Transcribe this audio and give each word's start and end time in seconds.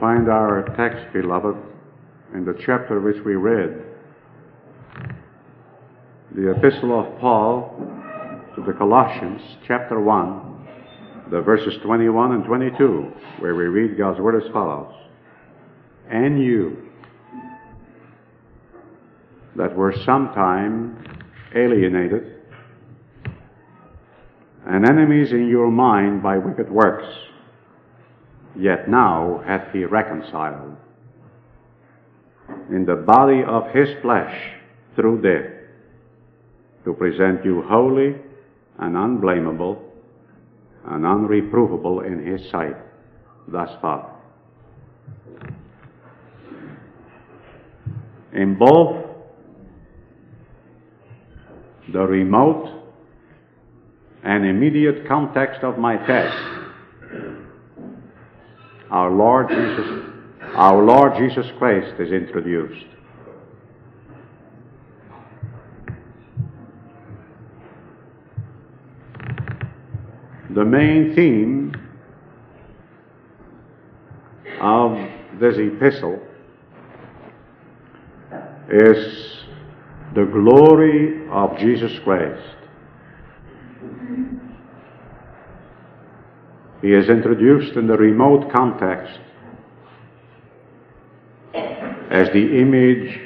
Find 0.00 0.28
our 0.28 0.62
text, 0.76 1.12
beloved, 1.12 1.56
in 2.32 2.44
the 2.44 2.54
chapter 2.64 3.00
which 3.00 3.16
we 3.24 3.34
read. 3.34 3.82
The 6.36 6.52
Epistle 6.52 7.00
of 7.00 7.18
Paul 7.20 7.74
to 8.54 8.62
the 8.62 8.72
Colossians, 8.74 9.40
chapter 9.66 10.00
1, 10.00 10.68
the 11.30 11.40
verses 11.40 11.74
21 11.82 12.32
and 12.32 12.44
22, 12.44 13.12
where 13.40 13.56
we 13.56 13.64
read 13.64 13.98
God's 13.98 14.20
Word 14.20 14.40
as 14.40 14.48
follows. 14.52 14.94
And 16.08 16.40
you, 16.40 16.76
that 19.56 19.74
were 19.76 19.94
sometime 20.04 21.04
alienated 21.56 22.38
and 24.68 24.88
enemies 24.88 25.32
in 25.32 25.48
your 25.48 25.70
mind 25.70 26.22
by 26.22 26.36
wicked 26.36 26.70
works, 26.70 27.06
yet 28.58 28.88
now 28.90 29.42
hath 29.46 29.72
he 29.72 29.84
reconciled 29.84 30.76
in 32.70 32.84
the 32.84 32.96
body 32.96 33.42
of 33.46 33.70
his 33.72 33.88
flesh 34.02 34.34
through 34.96 35.22
death 35.22 35.50
to 36.84 36.92
present 36.92 37.44
you 37.44 37.62
holy 37.62 38.16
and 38.78 38.96
unblameable 38.96 39.82
and 40.86 41.04
unreprovable 41.04 42.04
in 42.06 42.24
his 42.26 42.50
sight 42.50 42.76
thus 43.46 43.70
far. 43.80 44.16
In 48.32 48.56
both 48.58 49.04
the 51.92 52.00
remote 52.00 52.74
and 54.22 54.44
immediate 54.44 55.06
context 55.06 55.62
of 55.62 55.78
my 55.78 55.96
text, 56.06 56.57
our 58.90 59.10
Lord 59.10 59.48
Jesus, 59.48 59.86
our 60.54 60.82
Lord 60.82 61.16
Jesus 61.16 61.46
Christ 61.58 62.00
is 62.00 62.10
introduced. 62.10 62.86
The 70.50 70.64
main 70.64 71.14
theme 71.14 71.74
of 74.60 74.98
this 75.38 75.56
epistle 75.58 76.18
is 78.70 79.44
the 80.14 80.24
glory 80.24 81.28
of 81.30 81.56
Jesus 81.58 81.92
Christ. 82.00 82.57
He 86.80 86.92
is 86.92 87.08
introduced 87.08 87.76
in 87.76 87.86
the 87.86 87.96
remote 87.96 88.52
context 88.52 89.18
as 92.10 92.28
the 92.32 92.60
image 92.60 93.20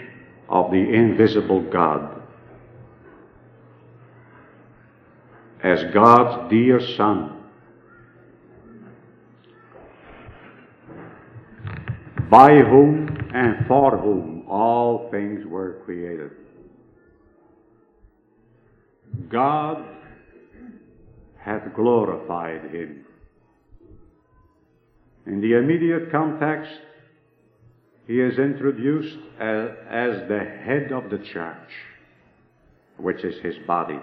of 0.48 0.70
the 0.70 0.78
invisible 0.78 1.60
God, 1.60 2.22
as 5.62 5.84
God's 5.92 6.50
dear 6.50 6.80
Son. 6.96 7.38
By 12.30 12.56
whom 12.56 13.30
and 13.34 13.66
for 13.66 13.98
whom 13.98 14.44
all 14.48 15.10
things 15.10 15.46
were 15.46 15.82
created. 15.84 16.30
God 19.28 19.84
hath 21.36 21.74
glorified 21.74 22.74
him. 22.74 23.04
In 25.26 25.40
the 25.40 25.56
immediate 25.56 26.10
context, 26.10 26.72
he 28.06 28.20
is 28.20 28.38
introduced 28.38 29.16
as, 29.38 29.70
as, 29.88 30.28
the 30.28 30.40
head 30.40 30.90
of 30.92 31.10
the 31.10 31.18
church, 31.18 31.70
which 32.96 33.24
is 33.24 33.40
his 33.42 33.54
body. 33.66 34.00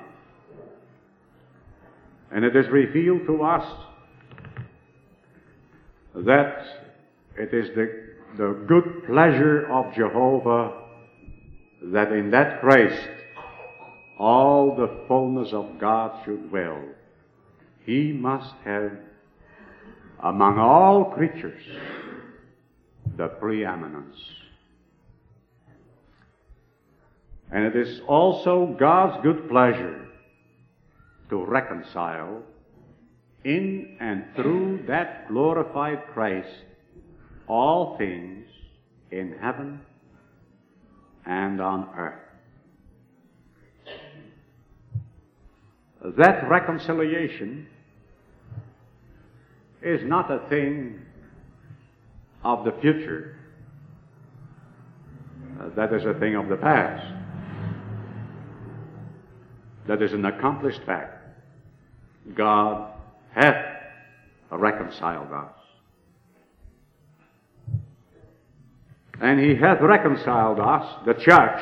And 2.32 2.46
it 2.46 2.56
is 2.56 2.68
revealed 2.70 3.26
to 3.28 3.44
us 3.44 3.66
that 6.16 6.64
it 7.38 7.54
is 7.54 7.70
the, 7.76 8.14
the 8.38 8.66
good 8.68 9.06
pleasure 9.06 9.70
of 9.70 9.94
Jehovah 9.94 10.80
that 11.82 12.12
in 12.12 12.32
that 12.32 12.62
Christ 12.62 13.10
all 14.18 14.76
the 14.76 15.06
fullness 15.08 15.54
of 15.54 15.80
God 15.80 16.24
should 16.26 16.50
dwell. 16.50 16.82
He 17.86 18.12
must 18.12 18.54
have 18.66 18.92
among 20.24 20.58
all 20.60 21.06
creatures 21.06 21.62
the 23.18 23.28
preeminence. 23.28 24.18
And 27.52 27.66
it 27.66 27.76
is 27.76 28.02
also 28.08 28.76
God's 28.80 29.22
good 29.24 29.50
pleasure 29.50 30.08
to 31.30 31.44
reconcile 31.46 32.44
in 33.44 33.98
and 34.00 34.26
through 34.36 34.84
that 34.88 35.28
glorified 35.28 36.04
Christ 36.14 36.50
all 37.48 37.98
things 37.98 38.46
in 39.12 39.36
heaven 39.42 39.80
and 41.26 41.62
on 41.62 41.90
earth. 41.98 42.20
That 46.18 46.50
reconciliation 46.50 47.68
is 49.82 50.02
not 50.04 50.30
a 50.32 50.48
thing 50.50 51.00
of 52.44 52.66
the 52.66 52.72
future. 52.82 53.36
Uh, 55.60 55.70
that 55.76 55.94
is 55.94 56.06
a 56.06 56.14
thing 56.20 56.36
of 56.36 56.48
the 56.50 56.56
past. 56.56 57.06
That 59.88 60.02
is 60.02 60.14
an 60.14 60.26
accomplished 60.26 60.82
fact. 60.86 61.16
God 62.36 62.94
hath 63.32 63.66
reconciled 64.52 65.32
us. 65.32 65.54
And 69.22 69.40
He 69.40 69.56
hath 69.56 69.82
reconciled 69.82 70.60
us, 70.60 71.06
the 71.06 71.14
church, 71.14 71.62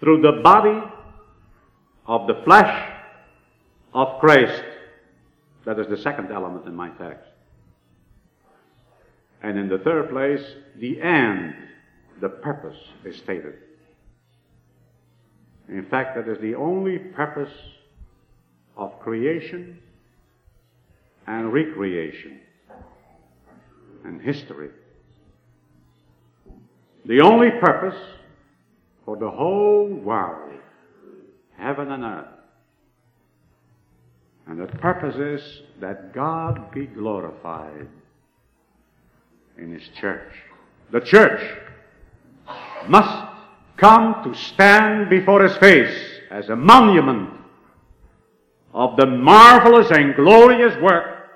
through 0.00 0.20
the 0.20 0.40
body 0.42 0.82
of 2.06 2.26
the 2.26 2.42
flesh 2.44 2.92
of 3.94 4.20
Christ. 4.20 4.62
That 5.66 5.80
is 5.80 5.88
the 5.88 5.96
second 5.96 6.30
element 6.30 6.64
in 6.66 6.76
my 6.76 6.90
text. 6.90 7.28
And 9.42 9.58
in 9.58 9.68
the 9.68 9.78
third 9.78 10.10
place, 10.10 10.40
the 10.78 11.02
end, 11.02 11.54
the 12.20 12.28
purpose 12.28 12.76
is 13.04 13.16
stated. 13.16 13.54
In 15.68 15.84
fact, 15.86 16.16
that 16.16 16.28
is 16.30 16.40
the 16.40 16.54
only 16.54 16.98
purpose 16.98 17.52
of 18.76 18.98
creation 19.00 19.80
and 21.26 21.52
recreation 21.52 22.40
and 24.04 24.22
history. 24.22 24.70
The 27.06 27.20
only 27.20 27.50
purpose 27.50 28.00
for 29.04 29.16
the 29.16 29.30
whole 29.30 29.88
world, 29.88 30.52
heaven 31.56 31.90
and 31.90 32.04
earth. 32.04 32.35
And 34.46 34.60
the 34.60 34.66
purpose 34.66 35.16
is 35.16 35.62
that 35.80 36.14
God 36.14 36.70
be 36.72 36.86
glorified 36.86 37.88
in 39.58 39.72
His 39.72 39.88
church. 40.00 40.32
The 40.92 41.00
church 41.00 41.42
must 42.88 43.32
come 43.76 44.22
to 44.24 44.34
stand 44.38 45.10
before 45.10 45.42
His 45.42 45.56
face 45.56 46.20
as 46.30 46.48
a 46.48 46.56
monument 46.56 47.30
of 48.72 48.96
the 48.96 49.06
marvelous 49.06 49.90
and 49.90 50.14
glorious 50.14 50.80
work 50.80 51.28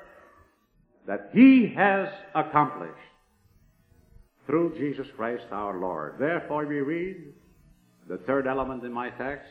that 1.07 1.31
He 1.33 1.67
has 1.75 2.09
accomplished 2.35 2.95
through 4.47 4.75
Jesus 4.77 5.09
Christ 5.17 5.47
our 5.51 5.79
Lord. 5.79 6.15
Therefore, 6.19 6.65
we 6.65 6.81
read 6.81 7.17
the 8.09 8.19
third 8.19 8.47
element 8.47 8.85
in 8.85 8.93
my 8.93 9.11
text 9.11 9.49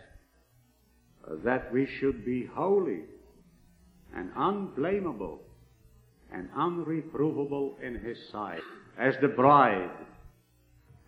that 1.44 1.72
we 1.74 1.86
should 1.86 2.26
be 2.26 2.46
holy 2.46 3.02
and 4.16 4.32
unblameable 4.36 5.40
and 6.32 6.50
unreprovable 6.52 7.80
in 7.82 7.96
his 7.96 8.18
sight, 8.32 8.62
as 8.98 9.16
the 9.22 9.28
bride, 9.28 9.90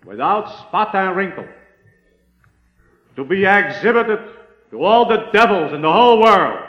without 0.06 0.50
spot 0.68 0.96
and 0.96 1.16
wrinkle, 1.16 1.48
to 3.16 3.24
be 3.24 3.46
exhibited 3.46 4.20
to 4.72 4.84
all 4.84 5.08
the 5.08 5.28
devils 5.32 5.74
in 5.74 5.82
the 5.82 5.92
whole 5.92 6.22
world, 6.22 6.68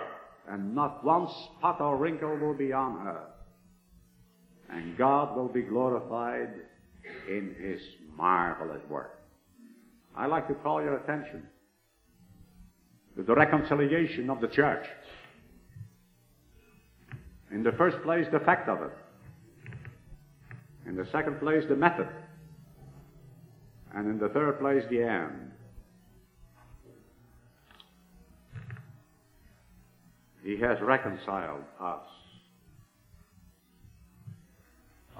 and 0.48 0.74
not 0.74 1.02
one 1.04 1.28
spot 1.28 1.80
or 1.80 1.96
wrinkle 1.96 2.36
will 2.36 2.54
be 2.54 2.72
on 2.72 3.00
her. 3.00 3.20
And 4.68 4.96
God 4.98 5.36
will 5.36 5.48
be 5.48 5.62
glorified 5.62 6.50
in 7.28 7.54
his 7.60 7.80
marvelous 8.16 8.82
work. 8.88 9.18
I'd 10.16 10.26
like 10.26 10.48
to 10.48 10.54
call 10.54 10.82
your 10.82 10.96
attention 10.96 11.42
to 13.16 13.22
the 13.22 13.34
reconciliation 13.34 14.28
of 14.30 14.40
the 14.40 14.48
church. 14.48 14.86
In 17.52 17.62
the 17.62 17.72
first 17.72 18.02
place, 18.02 18.26
the 18.32 18.40
fact 18.40 18.68
of 18.68 18.80
it. 18.80 18.92
In 20.86 20.96
the 20.96 21.06
second 21.12 21.38
place, 21.38 21.62
the 21.68 21.76
method. 21.76 22.08
And 23.94 24.08
in 24.08 24.18
the 24.18 24.30
third 24.30 24.58
place, 24.58 24.82
the 24.90 25.02
end. 25.02 25.50
He 30.42 30.58
has 30.60 30.78
reconciled 30.80 31.62
us. 31.78 32.06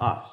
Us. 0.01 0.25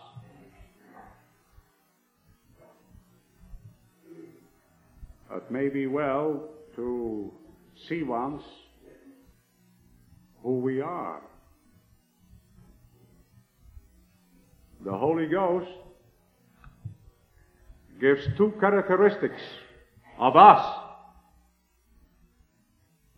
It 5.32 5.50
may 5.50 5.68
be 5.68 5.86
well 5.86 6.48
to 6.74 7.30
see 7.88 8.02
once 8.02 8.42
who 10.42 10.58
we 10.58 10.80
are. 10.80 11.20
The 14.84 14.96
Holy 14.96 15.26
Ghost 15.26 15.70
gives 18.00 18.26
two 18.36 18.52
characteristics 18.58 19.40
of 20.18 20.36
us. 20.36 20.78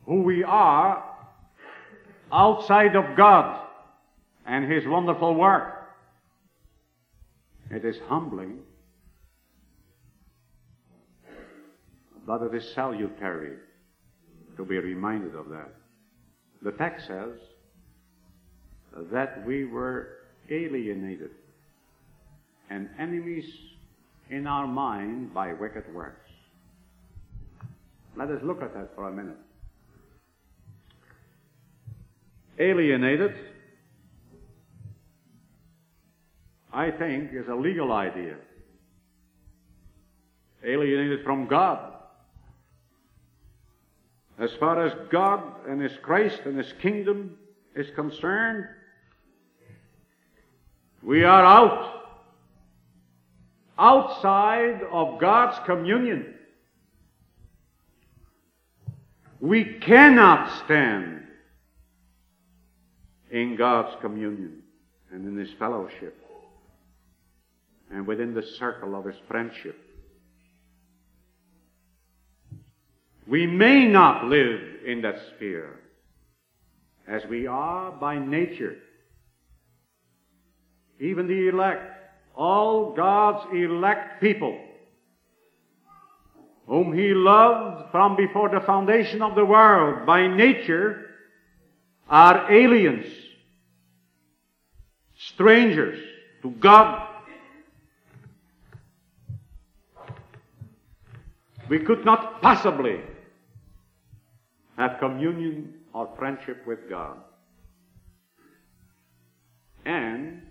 Who 0.06 0.23
we 0.23 0.43
are 0.43 1.05
outside 2.32 2.97
of 2.97 3.17
God 3.17 3.61
and 4.44 4.70
His 4.70 4.85
wonderful 4.87 5.35
work. 5.35 5.87
It 7.70 7.85
is 7.85 7.97
humbling, 8.09 8.59
but 12.26 12.43
it 12.43 12.55
is 12.55 12.75
salutary 12.75 13.56
to 14.56 14.64
be 14.64 14.79
reminded 14.79 15.37
of 15.37 15.49
that. 15.50 15.73
The 16.62 16.73
text 16.73 17.06
says 17.06 17.38
that 19.12 19.47
we 19.47 19.64
were 19.64 20.19
alienated 20.50 21.31
and 22.70 22.88
enemies 22.99 23.44
in 24.31 24.47
our 24.47 24.67
mind 24.67 25.35
by 25.35 25.53
wicked 25.53 25.93
works. 25.94 26.31
Let 28.17 28.31
us 28.31 28.43
look 28.43 28.62
at 28.62 28.75
that 28.75 28.94
for 28.94 29.09
a 29.09 29.12
minute. 29.12 29.37
Alienated, 32.59 33.35
I 36.73 36.91
think, 36.91 37.32
is 37.32 37.49
a 37.49 37.55
legal 37.55 37.93
idea. 37.93 38.37
Alienated 40.64 41.25
from 41.25 41.47
God. 41.47 41.93
As 44.38 44.50
far 44.59 44.85
as 44.85 44.93
God 45.11 45.43
and 45.69 45.81
His 45.81 45.93
Christ 46.03 46.41
and 46.44 46.56
His 46.56 46.73
kingdom 46.81 47.37
is 47.75 47.87
concerned, 47.94 48.67
we 51.03 51.25
are 51.25 51.44
out. 51.44 52.01
Outside 53.79 54.83
of 54.91 55.19
God's 55.21 55.59
communion. 55.67 56.35
We 59.41 59.65
cannot 59.65 60.65
stand 60.65 61.23
in 63.31 63.57
God's 63.57 63.97
communion 64.01 64.63
and 65.11 65.27
in 65.27 65.37
His 65.37 65.51
fellowship 65.59 66.17
and 67.91 68.07
within 68.07 68.35
the 68.35 68.43
circle 68.59 68.95
of 68.95 69.05
His 69.05 69.17
friendship. 69.29 69.79
We 73.27 73.47
may 73.47 73.87
not 73.87 74.27
live 74.27 74.61
in 74.85 75.03
that 75.03 75.17
sphere 75.35 75.79
as 77.07 77.25
we 77.27 77.47
are 77.47 77.93
by 77.93 78.19
nature. 78.19 78.77
Even 81.01 81.27
the 81.27 81.49
elect, 81.49 81.92
all 82.34 82.94
God's 82.94 83.46
elect 83.55 84.20
people, 84.20 84.58
whom 86.67 86.93
He 86.93 87.14
loved 87.14 87.90
from 87.90 88.17
before 88.17 88.49
the 88.49 88.61
foundation 88.61 89.23
of 89.23 89.34
the 89.34 89.44
world, 89.44 90.06
by 90.06 90.26
nature, 90.26 91.06
are 92.08 92.52
aliens, 92.52 93.06
strangers 95.17 95.99
to 96.43 96.50
God. 96.50 97.08
We 101.69 101.78
could 101.78 102.05
not 102.05 102.43
possibly 102.43 103.00
have 104.76 104.99
communion 104.99 105.75
or 105.94 106.08
friendship 106.19 106.67
with 106.67 106.88
God. 106.90 107.17
And 109.85 110.43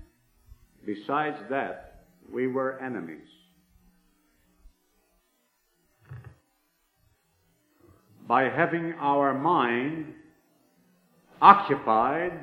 besides 0.85 1.37
that, 1.49 2.03
we 2.31 2.47
were 2.47 2.79
enemies. 2.79 3.27
By 8.27 8.43
having 8.43 8.93
our 8.93 9.33
mind 9.33 10.13
occupied 11.41 12.33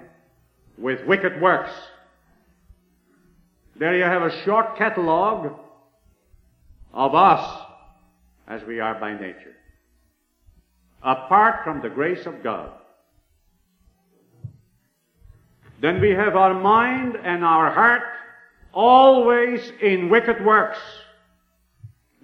with 0.77 1.07
wicked 1.07 1.41
works. 1.41 1.73
There 3.79 3.97
you 3.97 4.05
have 4.05 4.23
a 4.23 4.45
short 4.45 4.77
catalogue 4.77 5.59
of 6.93 7.15
us 7.15 7.63
as 8.47 8.63
we 8.65 8.81
are 8.81 8.99
by 8.99 9.13
nature 9.13 9.55
apart 11.03 11.65
from 11.65 11.81
the 11.81 11.89
grace 11.89 12.27
of 12.27 12.43
God. 12.43 12.71
Then 15.81 16.01
we 16.01 16.11
have 16.11 16.35
our 16.35 16.55
mind 16.55 17.17
and 17.23 17.45
our 17.45 17.71
heart 17.71 18.03
always 18.79 19.73
in 19.83 20.09
wicked 20.09 20.45
works. 20.45 20.79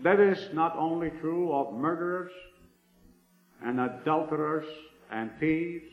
That 0.04 0.20
is 0.20 0.38
not 0.52 0.76
only 0.78 1.11
true 1.20 1.52
of 1.52 1.75
murderers 1.75 2.30
and 3.64 3.80
adulterers 3.80 4.64
and 5.11 5.32
thieves, 5.40 5.90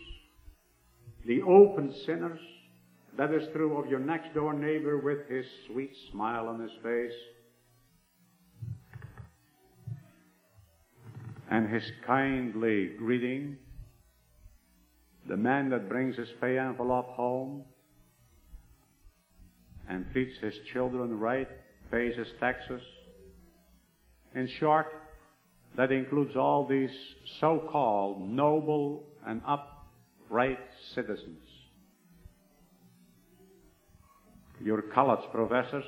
the 1.25 1.41
open 1.41 1.91
sinners. 2.05 2.39
That 3.17 3.33
is 3.33 3.47
true 3.53 3.75
of 3.77 3.89
your 3.89 3.99
next 3.99 4.35
door 4.35 4.53
neighbor 4.53 4.99
with 4.99 5.27
his 5.27 5.47
sweet 5.65 5.95
smile 6.11 6.47
on 6.47 6.59
his 6.59 6.71
face 6.83 7.17
and 11.49 11.67
his 11.67 11.91
kindly 12.05 12.91
greeting, 12.99 13.57
the 15.27 15.37
man 15.37 15.71
that 15.71 15.89
brings 15.89 16.15
his 16.17 16.29
pay 16.39 16.59
envelope 16.59 17.09
home 17.09 17.63
and 19.91 20.05
treats 20.13 20.37
his 20.41 20.53
children 20.71 21.19
right, 21.19 21.49
pays 21.91 22.15
his 22.15 22.27
taxes. 22.39 22.81
In 24.33 24.47
short, 24.59 24.87
that 25.75 25.91
includes 25.91 26.35
all 26.37 26.65
these 26.65 26.89
so-called 27.41 28.21
noble 28.21 29.03
and 29.27 29.41
upright 29.45 30.59
citizens. 30.95 31.43
Your 34.63 34.81
college 34.81 35.29
professors, 35.33 35.83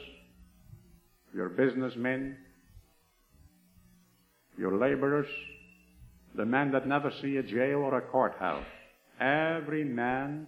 your 1.34 1.48
businessmen, 1.50 2.36
your 4.58 4.78
laborers, 4.78 5.28
the 6.36 6.46
men 6.46 6.72
that 6.72 6.88
never 6.88 7.12
see 7.22 7.38
a 7.38 7.44
jail 7.44 7.78
or 7.78 7.98
a 7.98 8.02
courthouse. 8.02 8.66
Every 9.20 9.86
man 9.86 10.48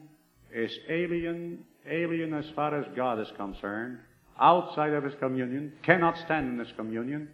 is 0.54 0.72
alien, 0.90 1.64
alien 1.90 2.34
as 2.34 2.50
far 2.56 2.78
as 2.80 2.86
God 2.96 3.20
is 3.20 3.32
concerned, 3.36 4.00
outside 4.40 4.94
of 4.94 5.04
his 5.04 5.16
communion, 5.16 5.74
cannot 5.84 6.18
stand 6.18 6.50
in 6.50 6.60
his 6.60 6.74
communion, 6.76 7.30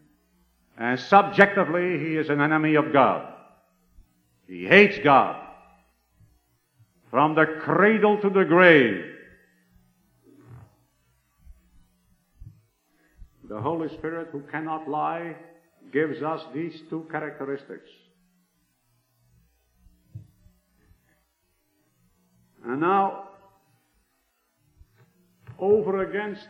and 0.78 1.00
subjectively 1.00 2.00
he 2.00 2.16
is 2.16 2.30
an 2.30 2.42
enemy 2.42 2.76
of 2.76 2.94
God. 2.94 3.34
He 4.48 4.66
hates 4.66 4.98
God. 5.04 5.48
From 7.10 7.36
the 7.36 7.46
cradle 7.62 8.20
to 8.22 8.30
the 8.30 8.46
grave. 8.46 9.06
The 13.50 13.60
Holy 13.60 13.90
Spirit, 13.90 14.30
who 14.32 14.42
cannot 14.50 14.90
lie, 14.90 15.36
gives 15.92 16.22
us 16.22 16.42
these 16.54 16.82
two 16.90 17.06
characteristics. 17.12 17.90
And 22.64 22.80
now, 22.80 23.31
over 25.62 26.04
against 26.04 26.48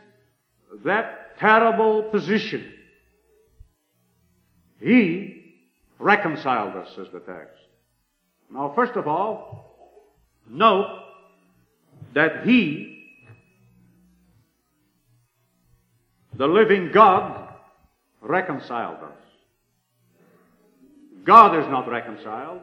that 0.85 1.37
terrible 1.37 2.03
position, 2.03 2.71
He 4.79 5.55
reconciled 5.99 6.75
us, 6.75 6.95
says 6.95 7.07
the 7.11 7.19
text. 7.19 7.59
Now, 8.51 8.71
first 8.75 8.93
of 8.93 9.07
all, 9.07 9.75
note 10.49 11.03
that 12.13 12.45
He, 12.45 13.05
the 16.33 16.47
living 16.47 16.91
God, 16.91 17.49
reconciled 18.21 19.03
us. 19.03 19.17
God 21.23 21.59
is 21.59 21.67
not 21.69 21.87
reconciled. 21.89 22.61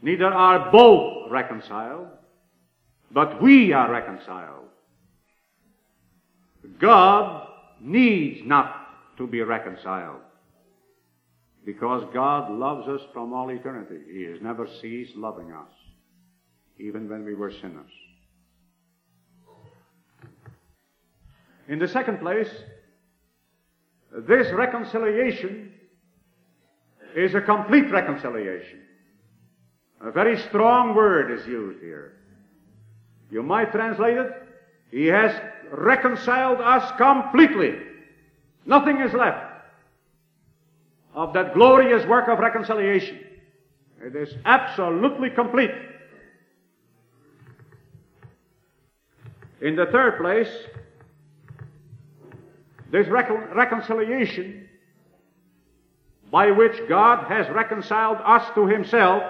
Neither 0.00 0.26
are 0.26 0.70
both 0.70 1.30
reconciled, 1.30 2.08
but 3.10 3.40
we 3.42 3.72
are 3.72 3.90
reconciled. 3.90 4.66
God 6.78 7.48
needs 7.80 8.40
not 8.44 9.16
to 9.16 9.26
be 9.26 9.40
reconciled. 9.42 10.20
Because 11.64 12.04
God 12.14 12.50
loves 12.50 12.88
us 12.88 13.00
from 13.12 13.32
all 13.32 13.50
eternity. 13.50 13.98
He 14.10 14.22
has 14.24 14.40
never 14.40 14.66
ceased 14.80 15.16
loving 15.16 15.52
us, 15.52 15.68
even 16.78 17.08
when 17.08 17.24
we 17.24 17.34
were 17.34 17.50
sinners. 17.50 17.90
In 21.68 21.78
the 21.78 21.88
second 21.88 22.20
place, 22.20 22.48
this 24.26 24.50
reconciliation 24.52 25.72
is 27.14 27.34
a 27.34 27.40
complete 27.40 27.90
reconciliation. 27.90 28.80
A 30.00 30.10
very 30.10 30.38
strong 30.48 30.94
word 30.94 31.38
is 31.38 31.46
used 31.46 31.80
here. 31.80 32.17
You 33.30 33.42
might 33.42 33.72
translate 33.72 34.16
it, 34.16 34.30
He 34.90 35.06
has 35.06 35.32
reconciled 35.70 36.60
us 36.60 36.90
completely. 36.96 37.78
Nothing 38.66 39.00
is 39.00 39.12
left 39.12 39.44
of 41.14 41.32
that 41.34 41.54
glorious 41.54 42.06
work 42.06 42.28
of 42.28 42.38
reconciliation. 42.38 43.18
It 44.00 44.14
is 44.14 44.34
absolutely 44.44 45.30
complete. 45.30 45.72
In 49.60 49.74
the 49.74 49.86
third 49.86 50.18
place, 50.18 50.48
this 52.92 53.08
recon- 53.08 53.48
reconciliation 53.54 54.68
by 56.30 56.50
which 56.50 56.88
God 56.88 57.26
has 57.28 57.48
reconciled 57.50 58.18
us 58.24 58.48
to 58.54 58.66
Himself 58.66 59.22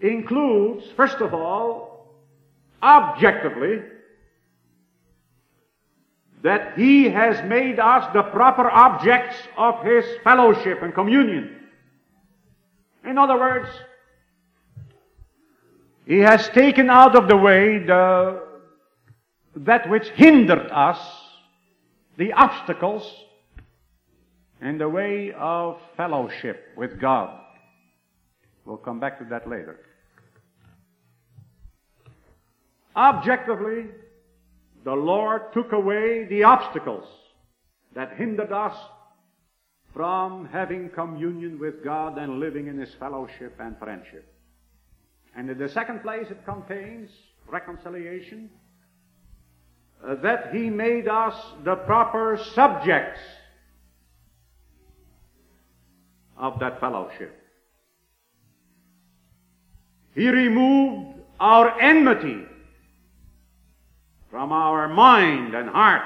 includes, 0.00 0.84
first 0.96 1.16
of 1.16 1.34
all, 1.34 2.14
objectively, 2.82 3.82
that 6.42 6.78
He 6.78 7.04
has 7.10 7.46
made 7.46 7.78
us 7.78 8.12
the 8.14 8.22
proper 8.22 8.70
objects 8.70 9.36
of 9.56 9.84
His 9.84 10.04
fellowship 10.24 10.82
and 10.82 10.94
communion. 10.94 11.56
In 13.04 13.18
other 13.18 13.38
words, 13.38 13.68
He 16.06 16.18
has 16.18 16.48
taken 16.50 16.88
out 16.88 17.14
of 17.14 17.28
the 17.28 17.36
way 17.36 17.78
the, 17.78 18.42
that 19.56 19.88
which 19.90 20.08
hindered 20.10 20.70
us, 20.70 20.98
the 22.16 22.32
obstacles 22.32 23.10
in 24.62 24.78
the 24.78 24.88
way 24.88 25.32
of 25.32 25.78
fellowship 25.96 26.68
with 26.76 27.00
God. 27.00 27.38
We'll 28.64 28.76
come 28.76 29.00
back 29.00 29.18
to 29.18 29.24
that 29.26 29.48
later. 29.48 29.80
Objectively, 32.96 33.86
the 34.84 34.94
Lord 34.94 35.52
took 35.52 35.72
away 35.72 36.24
the 36.24 36.44
obstacles 36.44 37.04
that 37.94 38.16
hindered 38.16 38.52
us 38.52 38.76
from 39.92 40.46
having 40.46 40.88
communion 40.90 41.58
with 41.58 41.84
God 41.84 42.18
and 42.18 42.40
living 42.40 42.68
in 42.68 42.78
His 42.78 42.94
fellowship 42.94 43.54
and 43.60 43.78
friendship. 43.78 44.32
And 45.36 45.50
in 45.50 45.58
the 45.58 45.68
second 45.68 46.02
place, 46.02 46.26
it 46.30 46.44
contains 46.44 47.10
reconciliation, 47.48 48.50
uh, 50.06 50.14
that 50.16 50.54
He 50.54 50.70
made 50.70 51.08
us 51.08 51.34
the 51.64 51.76
proper 51.76 52.40
subjects 52.54 53.20
of 56.36 56.58
that 56.60 56.80
fellowship. 56.80 57.36
He 60.14 60.28
removed 60.28 61.18
our 61.38 61.78
enmity 61.80 62.46
from 64.30 64.52
our 64.52 64.88
mind 64.88 65.54
and 65.54 65.68
heart 65.68 66.02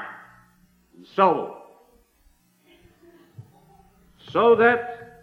and 0.97 1.07
soul 1.15 1.59
so 4.31 4.57
that 4.57 5.23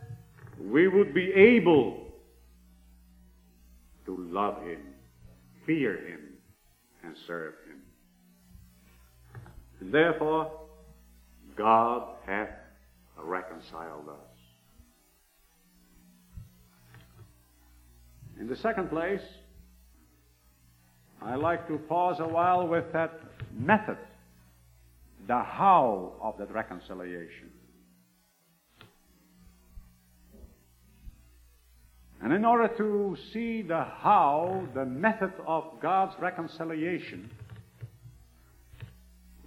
we 0.57 0.87
would 0.87 1.13
be 1.13 1.33
able 1.33 2.13
to 4.05 4.15
love 4.17 4.61
Him, 4.63 4.81
fear 5.65 5.97
Him, 6.07 6.19
and 7.03 7.15
serve 7.27 7.55
Him. 7.67 7.81
And 9.79 9.91
therefore, 9.93 10.51
God 11.57 12.03
hath 12.25 12.49
reconciled 13.17 14.07
us. 14.09 14.31
In 18.39 18.47
the 18.47 18.55
second 18.55 18.89
place, 18.89 19.21
I 21.21 21.35
like 21.35 21.67
to 21.67 21.77
pause 21.77 22.19
a 22.19 22.27
while 22.27 22.67
with 22.67 22.91
that 22.93 23.19
method, 23.53 23.97
the 25.27 25.37
how 25.37 26.13
of 26.19 26.37
that 26.39 26.51
reconciliation. 26.51 27.51
And 32.23 32.33
in 32.33 32.43
order 32.43 32.67
to 32.77 33.17
see 33.33 33.61
the 33.61 33.83
how, 33.83 34.67
the 34.73 34.85
method 34.85 35.33
of 35.45 35.63
God's 35.81 36.13
reconciliation, 36.19 37.29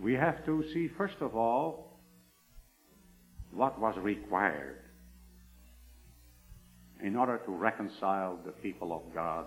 we 0.00 0.14
have 0.14 0.44
to 0.44 0.64
see, 0.72 0.88
first 0.96 1.16
of 1.20 1.36
all, 1.36 1.98
what 3.52 3.80
was 3.80 3.96
required 3.98 4.78
in 7.02 7.16
order 7.16 7.38
to 7.46 7.52
reconcile 7.52 8.38
the 8.44 8.50
people 8.50 8.92
of 8.92 9.14
God 9.14 9.46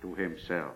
to 0.00 0.14
Himself. 0.14 0.74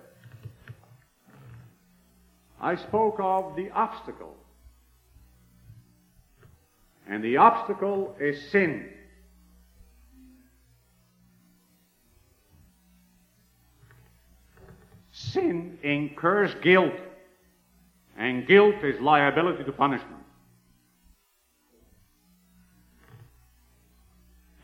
I 2.60 2.76
spoke 2.76 3.16
of 3.20 3.56
the 3.56 3.70
obstacle. 3.70 4.36
And 7.08 7.22
the 7.22 7.36
obstacle 7.38 8.16
is 8.20 8.50
sin. 8.50 8.90
Sin 15.12 15.78
incurs 15.82 16.54
guilt, 16.62 16.94
and 18.16 18.46
guilt 18.46 18.76
is 18.82 19.00
liability 19.00 19.64
to 19.64 19.72
punishment. 19.72 20.14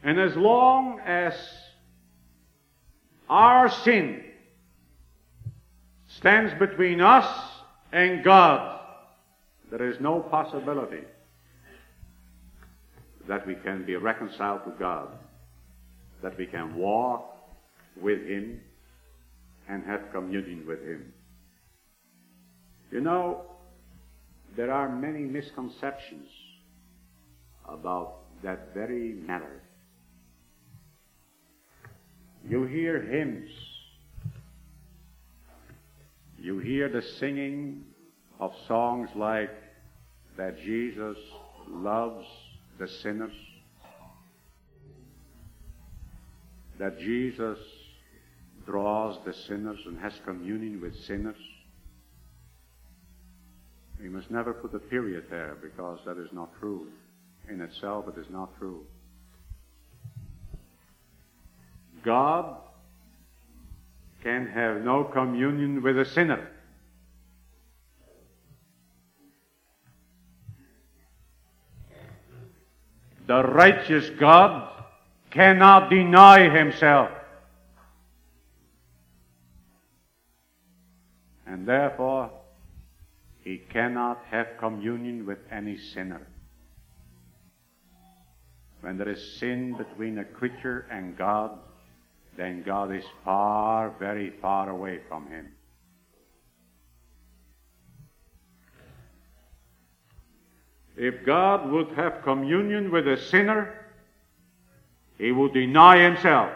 And 0.02 0.20
as 0.20 0.36
long 0.36 1.00
as 1.00 1.34
our 3.28 3.70
sin 3.70 4.22
stands 6.06 6.52
between 6.58 7.00
us 7.00 7.53
and 7.94 8.24
God, 8.24 8.80
there 9.70 9.88
is 9.88 9.96
no 10.00 10.18
possibility 10.18 11.04
that 13.28 13.46
we 13.46 13.54
can 13.54 13.86
be 13.86 13.94
reconciled 13.94 14.64
to 14.64 14.72
God, 14.72 15.10
that 16.20 16.36
we 16.36 16.46
can 16.46 16.74
walk 16.74 17.36
with 18.02 18.18
Him 18.26 18.60
and 19.68 19.84
have 19.84 20.10
communion 20.12 20.64
with 20.66 20.80
Him. 20.80 21.12
You 22.90 23.00
know, 23.00 23.42
there 24.56 24.72
are 24.72 24.88
many 24.88 25.20
misconceptions 25.20 26.28
about 27.68 28.22
that 28.42 28.74
very 28.74 29.12
matter. 29.24 29.62
You 32.44 32.64
hear 32.64 33.00
hymns 33.00 33.50
you 36.44 36.58
hear 36.58 36.90
the 36.90 37.00
singing 37.18 37.82
of 38.38 38.52
songs 38.68 39.08
like 39.16 39.48
that 40.36 40.58
Jesus 40.58 41.16
loves 41.70 42.26
the 42.78 42.86
sinners, 42.86 43.32
that 46.78 46.98
Jesus 46.98 47.56
draws 48.66 49.16
the 49.24 49.32
sinners 49.32 49.78
and 49.86 49.98
has 49.98 50.12
communion 50.26 50.82
with 50.82 50.94
sinners. 51.06 51.38
We 53.98 54.10
must 54.10 54.30
never 54.30 54.52
put 54.52 54.74
a 54.74 54.80
period 54.80 55.24
there 55.30 55.56
because 55.62 56.00
that 56.04 56.18
is 56.18 56.28
not 56.30 56.50
true. 56.60 56.88
In 57.48 57.62
itself, 57.62 58.04
it 58.14 58.20
is 58.20 58.26
not 58.28 58.50
true. 58.58 58.84
God 62.04 62.58
can 64.25 64.47
have 64.47 64.83
no 64.83 65.04
communion 65.04 65.83
with 65.83 65.99
a 65.99 66.04
sinner. 66.04 66.49
The 73.26 73.43
righteous 73.43 74.09
God 74.19 74.71
cannot 75.31 75.90
deny 75.90 76.49
himself. 76.49 77.11
And 81.47 81.69
therefore, 81.69 82.31
he 83.43 83.59
cannot 83.59 84.25
have 84.31 84.57
communion 84.59 85.26
with 85.26 85.38
any 85.50 85.76
sinner. 85.76 86.26
When 88.81 88.97
there 88.97 89.11
is 89.11 89.38
sin 89.38 89.75
between 89.76 90.19
a 90.19 90.25
creature 90.25 90.87
and 90.90 91.16
God, 91.16 91.59
then 92.36 92.62
God 92.62 92.94
is 92.94 93.04
far, 93.24 93.90
very 93.98 94.30
far 94.30 94.68
away 94.68 95.00
from 95.08 95.28
him. 95.28 95.52
If 100.96 101.24
God 101.24 101.70
would 101.70 101.88
have 101.96 102.22
communion 102.22 102.90
with 102.90 103.08
a 103.08 103.16
sinner, 103.16 103.74
he 105.18 105.32
would 105.32 105.52
deny 105.52 105.98
himself. 105.98 106.50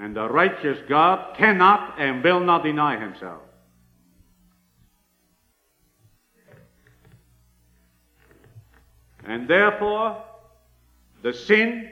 And 0.00 0.14
the 0.14 0.28
righteous 0.28 0.78
God 0.88 1.36
cannot 1.36 1.98
and 1.98 2.22
will 2.22 2.40
not 2.40 2.62
deny 2.62 2.98
himself. 2.98 3.42
And 9.24 9.48
therefore, 9.48 10.22
the 11.22 11.34
sin 11.34 11.90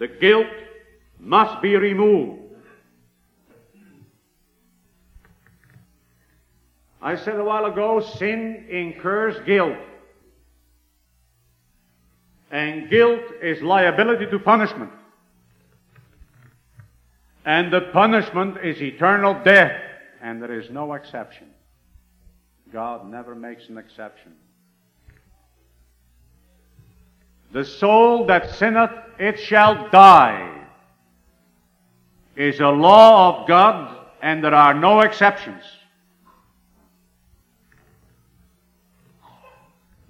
the 0.00 0.08
guilt, 0.08 0.46
must 1.20 1.62
be 1.62 1.76
removed. 1.76 2.40
I 7.02 7.16
said 7.16 7.38
a 7.38 7.44
while 7.44 7.66
ago, 7.66 8.00
sin 8.00 8.66
incurs 8.68 9.38
guilt. 9.46 9.76
And 12.50 12.90
guilt 12.90 13.20
is 13.42 13.62
liability 13.62 14.26
to 14.26 14.38
punishment. 14.38 14.90
And 17.44 17.72
the 17.72 17.82
punishment 17.92 18.56
is 18.64 18.82
eternal 18.82 19.34
death. 19.44 19.80
And 20.22 20.42
there 20.42 20.58
is 20.58 20.70
no 20.70 20.94
exception. 20.94 21.48
God 22.72 23.08
never 23.08 23.34
makes 23.34 23.68
an 23.68 23.76
exception. 23.76 24.32
The 27.52 27.64
soul 27.64 28.26
that 28.26 28.50
sinneth, 28.54 28.90
it 29.20 29.38
shall 29.38 29.88
die, 29.90 30.66
is 32.36 32.58
a 32.60 32.68
law 32.68 33.42
of 33.42 33.46
God, 33.48 33.96
and 34.22 34.42
there 34.42 34.54
are 34.54 34.74
no 34.74 35.00
exceptions. 35.00 35.62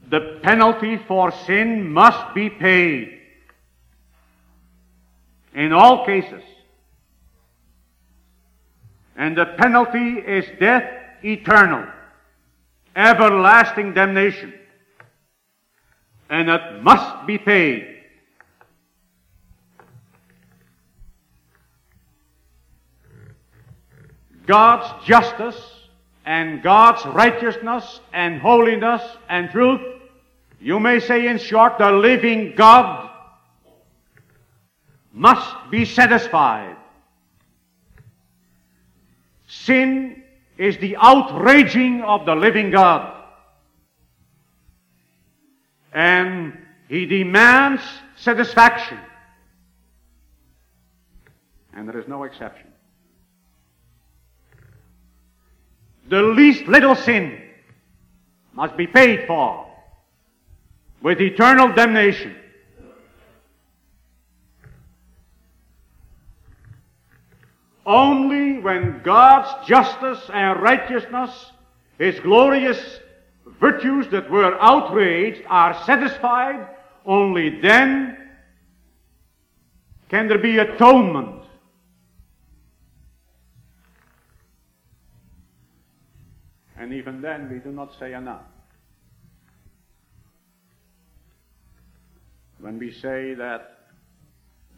The 0.08 0.38
penalty 0.42 0.96
for 0.96 1.32
sin 1.46 1.92
must 1.92 2.34
be 2.34 2.50
paid. 2.50 3.18
In 5.54 5.72
all 5.72 6.06
cases. 6.06 6.42
And 9.16 9.36
the 9.36 9.46
penalty 9.58 10.18
is 10.18 10.44
death 10.58 10.84
eternal, 11.22 11.86
everlasting 12.96 13.92
damnation 13.92 14.54
and 16.30 16.48
it 16.48 16.82
must 16.82 17.26
be 17.26 17.36
paid. 17.36 17.89
God's 24.50 25.06
justice 25.06 25.62
and 26.26 26.60
God's 26.60 27.06
righteousness 27.06 28.00
and 28.12 28.40
holiness 28.40 29.00
and 29.28 29.48
truth, 29.48 29.80
you 30.60 30.80
may 30.80 30.98
say 30.98 31.28
in 31.28 31.38
short, 31.38 31.78
the 31.78 31.92
living 31.92 32.54
God 32.56 33.10
must 35.12 35.70
be 35.70 35.84
satisfied. 35.84 36.74
Sin 39.46 40.20
is 40.58 40.78
the 40.78 40.96
outraging 40.96 42.02
of 42.02 42.26
the 42.26 42.34
living 42.34 42.72
God. 42.72 43.22
And 45.92 46.58
he 46.88 47.06
demands 47.06 47.82
satisfaction. 48.16 48.98
And 51.72 51.88
there 51.88 52.00
is 52.00 52.08
no 52.08 52.24
exception. 52.24 52.69
The 56.10 56.22
least 56.22 56.66
little 56.66 56.96
sin 56.96 57.40
must 58.52 58.76
be 58.76 58.88
paid 58.88 59.28
for 59.28 59.64
with 61.00 61.20
eternal 61.20 61.72
damnation. 61.72 62.34
Only 67.86 68.58
when 68.58 69.02
God's 69.04 69.68
justice 69.68 70.28
and 70.34 70.60
righteousness, 70.60 71.52
His 71.96 72.18
glorious 72.18 72.98
virtues 73.60 74.08
that 74.08 74.28
were 74.28 74.60
outraged 74.60 75.42
are 75.46 75.80
satisfied, 75.84 76.74
only 77.06 77.60
then 77.60 78.18
can 80.08 80.26
there 80.26 80.38
be 80.38 80.58
atonement. 80.58 81.39
And 86.80 86.94
even 86.94 87.20
then, 87.20 87.50
we 87.50 87.58
do 87.58 87.72
not 87.72 87.90
say 88.00 88.14
enough. 88.14 88.40
When 92.58 92.78
we 92.78 92.90
say 92.90 93.34
that 93.34 93.76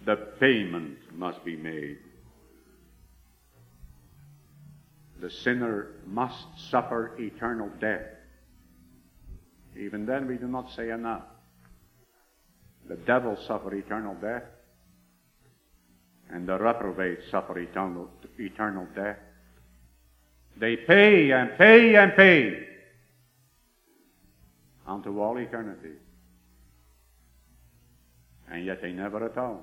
the 0.04 0.16
payment 0.40 0.98
must 1.14 1.44
be 1.44 1.54
made, 1.54 1.98
the 5.20 5.30
sinner 5.30 5.92
must 6.04 6.44
suffer 6.72 7.16
eternal 7.20 7.70
death. 7.80 8.06
Even 9.78 10.04
then, 10.04 10.26
we 10.26 10.38
do 10.38 10.48
not 10.48 10.72
say 10.72 10.90
enough. 10.90 11.22
The 12.88 12.96
devil 12.96 13.36
suffer 13.46 13.72
eternal 13.76 14.16
death, 14.20 14.42
and 16.30 16.48
the 16.48 16.58
reprobate 16.58 17.20
suffer 17.30 17.56
eternal, 17.60 18.10
eternal 18.40 18.88
death. 18.96 19.18
They 20.56 20.76
pay 20.76 21.32
and 21.32 21.56
pay 21.56 21.96
and 21.96 22.14
pay 22.14 22.66
unto 24.86 25.20
all 25.20 25.36
eternity. 25.38 25.96
And 28.50 28.64
yet 28.64 28.82
they 28.82 28.92
never 28.92 29.24
atone. 29.26 29.60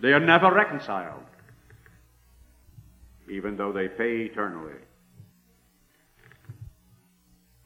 They 0.00 0.12
are 0.12 0.20
never 0.20 0.52
reconciled, 0.52 1.24
even 3.28 3.56
though 3.56 3.72
they 3.72 3.88
pay 3.88 4.22
eternally. 4.22 4.74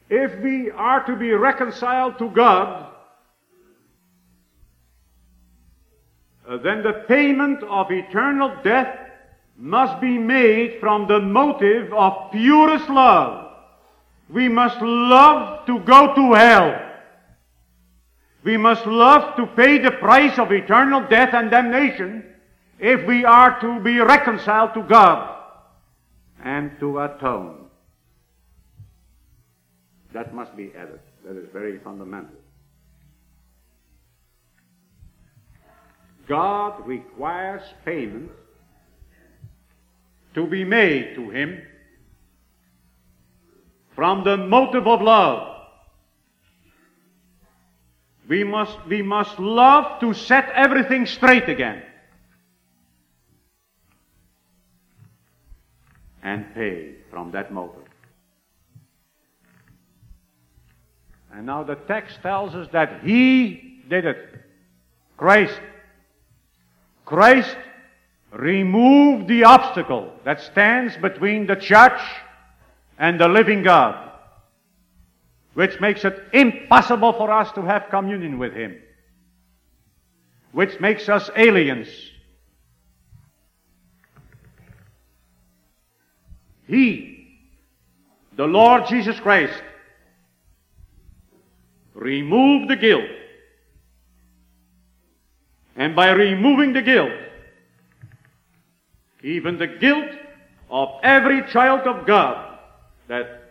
If 0.08 0.42
we 0.42 0.70
are 0.70 1.04
to 1.04 1.16
be 1.16 1.32
reconciled 1.32 2.18
to 2.18 2.30
God, 2.30 2.91
Uh, 6.52 6.58
then 6.58 6.82
the 6.82 7.04
payment 7.08 7.62
of 7.62 7.90
eternal 7.90 8.54
death 8.62 8.98
must 9.56 9.98
be 10.02 10.18
made 10.18 10.78
from 10.80 11.08
the 11.08 11.18
motive 11.18 11.90
of 11.94 12.30
purest 12.30 12.90
love. 12.90 13.54
We 14.28 14.48
must 14.48 14.78
love 14.82 15.64
to 15.66 15.78
go 15.80 16.14
to 16.14 16.32
hell. 16.34 16.90
We 18.44 18.58
must 18.58 18.84
love 18.86 19.34
to 19.36 19.46
pay 19.46 19.78
the 19.78 19.92
price 19.92 20.38
of 20.38 20.52
eternal 20.52 21.08
death 21.08 21.32
and 21.32 21.50
damnation 21.50 22.22
if 22.78 23.06
we 23.06 23.24
are 23.24 23.58
to 23.60 23.80
be 23.80 24.00
reconciled 24.00 24.74
to 24.74 24.82
God 24.82 25.34
and 26.44 26.78
to 26.80 27.00
atone. 27.00 27.66
That 30.12 30.34
must 30.34 30.54
be 30.54 30.72
added. 30.76 31.00
That 31.24 31.36
is 31.38 31.48
very 31.50 31.78
fundamental. 31.78 32.41
God 36.32 36.86
requires 36.86 37.60
payment 37.84 38.30
to 40.34 40.46
be 40.46 40.64
made 40.64 41.14
to 41.16 41.28
Him 41.28 41.60
from 43.94 44.24
the 44.24 44.38
motive 44.38 44.86
of 44.86 45.02
love. 45.02 45.58
We 48.30 48.44
must, 48.44 48.78
we 48.88 49.02
must 49.02 49.38
love 49.38 50.00
to 50.00 50.14
set 50.14 50.48
everything 50.54 51.04
straight 51.04 51.50
again. 51.50 51.82
And 56.22 56.46
pay 56.54 56.94
from 57.10 57.32
that 57.32 57.52
motive. 57.52 57.90
And 61.30 61.44
now 61.44 61.62
the 61.62 61.74
text 61.74 62.22
tells 62.22 62.54
us 62.54 62.68
that 62.72 63.02
He 63.04 63.82
did 63.90 64.06
it. 64.06 64.16
Christ. 65.18 65.60
Christ 67.12 67.58
removed 68.30 69.28
the 69.28 69.44
obstacle 69.44 70.14
that 70.24 70.40
stands 70.40 70.96
between 70.96 71.46
the 71.46 71.56
church 71.56 72.00
and 72.98 73.20
the 73.20 73.28
living 73.28 73.62
God, 73.62 74.12
which 75.52 75.78
makes 75.78 76.06
it 76.06 76.18
impossible 76.32 77.12
for 77.12 77.30
us 77.30 77.52
to 77.52 77.60
have 77.66 77.90
communion 77.90 78.38
with 78.38 78.54
Him, 78.54 78.78
which 80.52 80.80
makes 80.80 81.10
us 81.10 81.28
aliens. 81.36 81.88
He, 86.66 87.36
the 88.36 88.46
Lord 88.46 88.86
Jesus 88.86 89.20
Christ, 89.20 89.62
remove 91.92 92.68
the 92.68 92.76
guilt. 92.76 93.21
And 95.76 95.96
by 95.96 96.10
removing 96.10 96.72
the 96.72 96.82
guilt, 96.82 97.12
even 99.22 99.58
the 99.58 99.66
guilt 99.66 100.10
of 100.70 100.88
every 101.02 101.42
child 101.50 101.80
of 101.86 102.06
God 102.06 102.58
that 103.08 103.42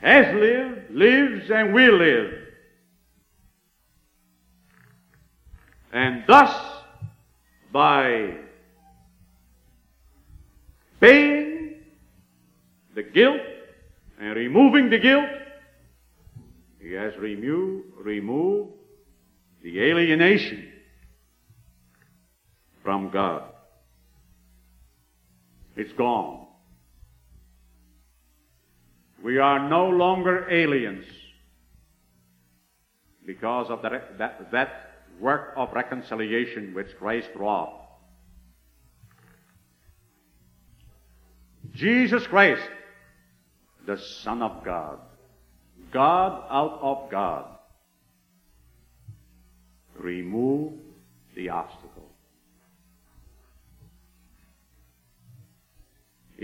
has 0.00 0.34
lived, 0.34 0.90
lives, 0.90 1.50
and 1.50 1.74
will 1.74 1.96
live. 1.98 2.32
And 5.92 6.24
thus, 6.26 6.54
by 7.72 8.34
paying 11.00 11.76
the 12.94 13.02
guilt 13.02 13.40
and 14.18 14.36
removing 14.36 14.90
the 14.90 14.98
guilt, 14.98 15.28
he 16.80 16.92
has 16.92 17.16
remo- 17.16 17.82
removed 18.02 18.72
the 19.62 19.80
alienation 19.80 20.73
from 22.84 23.10
God. 23.10 23.42
It's 25.74 25.92
gone. 25.94 26.46
We 29.24 29.38
are 29.38 29.68
no 29.68 29.88
longer 29.88 30.48
aliens 30.50 31.06
because 33.26 33.70
of 33.70 33.80
that, 33.82 34.18
that, 34.18 34.52
that 34.52 34.90
work 35.18 35.54
of 35.56 35.72
reconciliation 35.72 36.74
which 36.74 36.96
Christ 36.98 37.30
wrought. 37.34 37.80
Jesus 41.74 42.26
Christ, 42.26 42.68
the 43.86 43.96
Son 43.96 44.42
of 44.42 44.62
God, 44.62 44.98
God 45.90 46.44
out 46.50 46.78
of 46.82 47.10
God, 47.10 47.46
remove 49.98 50.74
the 51.34 51.48
obstacle. 51.48 52.13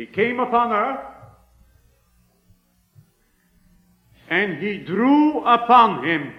He 0.01 0.07
came 0.07 0.41
upon 0.41 0.73
earth 0.73 1.05
and 4.31 4.57
he 4.57 4.79
drew 4.79 5.41
upon 5.45 6.03
him 6.03 6.33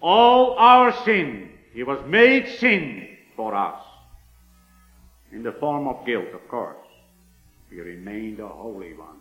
all 0.00 0.54
our 0.56 0.92
sin. 1.04 1.50
He 1.72 1.82
was 1.82 1.98
made 2.06 2.46
sin 2.60 3.16
for 3.34 3.52
us. 3.52 3.80
In 5.32 5.42
the 5.42 5.50
form 5.50 5.88
of 5.88 6.06
guilt, 6.06 6.32
of 6.32 6.46
course. 6.46 6.86
He 7.68 7.80
remained 7.80 8.38
a 8.38 8.46
holy 8.46 8.94
one 8.94 9.18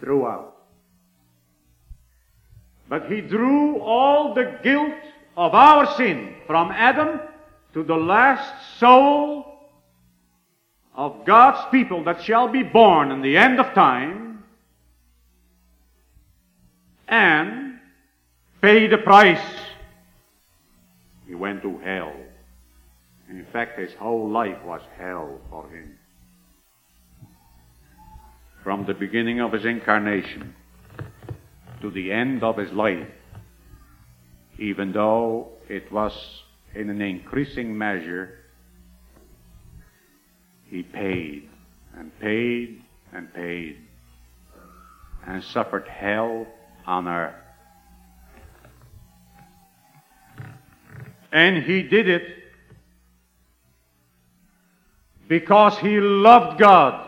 throughout. 0.00 0.56
But 2.88 3.12
he 3.12 3.20
drew 3.20 3.80
all 3.80 4.32
the 4.32 4.58
guilt 4.62 4.94
of 5.36 5.52
our 5.52 5.94
sin 5.98 6.36
from 6.46 6.70
Adam 6.70 7.20
to 7.74 7.82
the 7.82 7.96
last 7.96 8.78
soul 8.78 9.51
of 10.94 11.24
God's 11.24 11.70
people 11.70 12.04
that 12.04 12.22
shall 12.22 12.48
be 12.48 12.62
born 12.62 13.10
in 13.10 13.22
the 13.22 13.36
end 13.36 13.58
of 13.58 13.72
time 13.74 14.44
and 17.08 17.78
pay 18.60 18.86
the 18.86 18.98
price. 18.98 19.40
He 21.26 21.34
went 21.34 21.62
to 21.62 21.78
hell. 21.78 22.12
In 23.28 23.46
fact, 23.52 23.78
his 23.78 23.92
whole 23.94 24.28
life 24.28 24.62
was 24.64 24.82
hell 24.98 25.40
for 25.48 25.66
him. 25.68 25.98
From 28.62 28.84
the 28.84 28.94
beginning 28.94 29.40
of 29.40 29.52
his 29.52 29.64
incarnation 29.64 30.54
to 31.80 31.90
the 31.90 32.12
end 32.12 32.44
of 32.44 32.58
his 32.58 32.70
life, 32.70 33.08
even 34.58 34.92
though 34.92 35.48
it 35.68 35.90
was 35.90 36.12
in 36.74 36.90
an 36.90 37.00
increasing 37.00 37.76
measure 37.76 38.41
he 40.72 40.82
paid 40.82 41.50
and 41.98 42.18
paid 42.18 42.82
and 43.12 43.32
paid 43.34 43.76
and 45.26 45.44
suffered 45.44 45.86
hell 45.86 46.46
on 46.86 47.06
earth. 47.06 47.34
And 51.30 51.62
he 51.62 51.82
did 51.82 52.08
it 52.08 52.22
because 55.28 55.76
he 55.76 56.00
loved 56.00 56.58
God. 56.58 57.06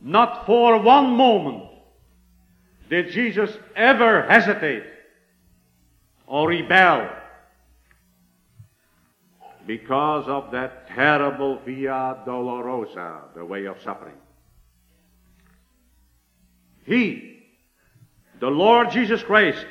Not 0.00 0.46
for 0.46 0.80
one 0.80 1.10
moment 1.10 1.64
did 2.88 3.10
Jesus 3.10 3.50
ever 3.74 4.22
hesitate 4.28 4.84
or 6.28 6.48
rebel 6.48 7.17
because 9.68 10.26
of 10.28 10.50
that 10.50 10.88
terrible 10.88 11.58
via 11.66 12.16
dolorosa, 12.26 13.20
the 13.34 13.44
way 13.44 13.66
of 13.66 13.76
suffering. 13.82 14.16
He, 16.86 17.42
the 18.40 18.48
Lord 18.48 18.90
Jesus 18.90 19.22
Christ, 19.22 19.66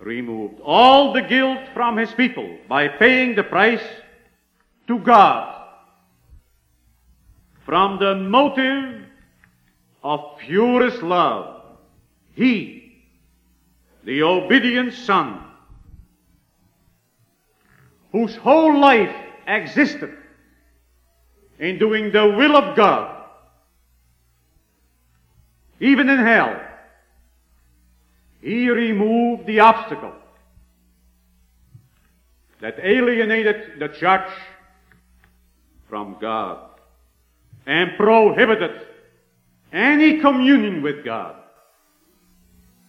removed 0.00 0.60
all 0.64 1.12
the 1.12 1.22
guilt 1.22 1.60
from 1.72 1.96
his 1.96 2.10
people 2.14 2.58
by 2.68 2.88
paying 2.88 3.36
the 3.36 3.44
price 3.44 3.84
to 4.88 4.98
God 4.98 5.68
from 7.64 8.00
the 8.00 8.16
motive 8.16 9.02
of 10.02 10.36
purest 10.40 11.00
love. 11.00 11.62
He, 12.34 13.04
the 14.02 14.24
obedient 14.24 14.94
Son, 14.94 15.43
whose 18.14 18.36
whole 18.36 18.78
life 18.78 19.12
existed 19.48 20.16
in 21.58 21.80
doing 21.80 22.12
the 22.12 22.24
will 22.24 22.56
of 22.56 22.76
God, 22.76 23.24
even 25.80 26.08
in 26.08 26.20
hell, 26.20 26.60
he 28.40 28.70
removed 28.70 29.46
the 29.46 29.58
obstacle 29.58 30.12
that 32.60 32.78
alienated 32.80 33.80
the 33.80 33.88
church 33.88 34.30
from 35.88 36.16
God 36.20 36.70
and 37.66 37.96
prohibited 37.96 38.86
any 39.72 40.20
communion 40.20 40.82
with 40.82 41.04
God 41.04 41.34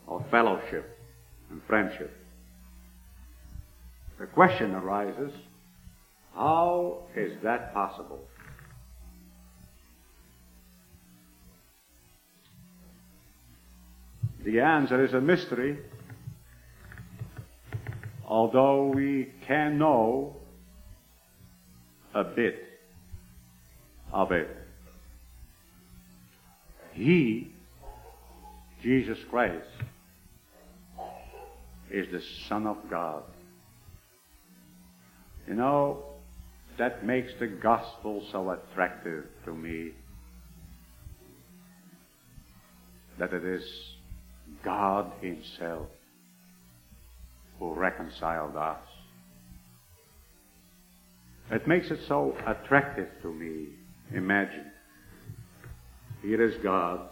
or 0.05 0.23
fellowship 0.29 0.99
and 1.49 1.63
friendship. 1.63 2.15
The 4.17 4.25
question 4.27 4.73
arises, 4.73 5.31
how 6.33 7.03
is 7.15 7.33
that 7.43 7.73
possible? 7.73 8.21
The 14.45 14.61
answer 14.61 15.03
is 15.03 15.13
a 15.13 15.19
mystery, 15.19 15.77
although 18.27 18.87
we 18.87 19.33
can 19.47 19.77
know 19.77 20.35
a 22.13 22.23
bit 22.23 22.63
of 24.13 24.31
it. 24.31 24.55
He, 26.93 27.51
Jesus 28.81 29.17
Christ, 29.29 29.65
is 31.91 32.07
the 32.11 32.21
Son 32.47 32.65
of 32.67 32.77
God. 32.89 33.23
You 35.47 35.53
know, 35.53 36.03
that 36.77 37.05
makes 37.05 37.31
the 37.39 37.47
gospel 37.47 38.25
so 38.31 38.49
attractive 38.49 39.25
to 39.45 39.53
me 39.53 39.91
that 43.19 43.33
it 43.33 43.45
is 43.45 43.63
God 44.63 45.11
Himself 45.21 45.87
who 47.59 47.73
reconciled 47.73 48.55
us. 48.57 48.79
It 51.51 51.67
makes 51.67 51.91
it 51.91 51.99
so 52.07 52.35
attractive 52.45 53.07
to 53.21 53.31
me. 53.31 53.67
Imagine. 54.13 54.71
Here 56.21 56.43
is 56.43 56.55
God, 56.63 57.07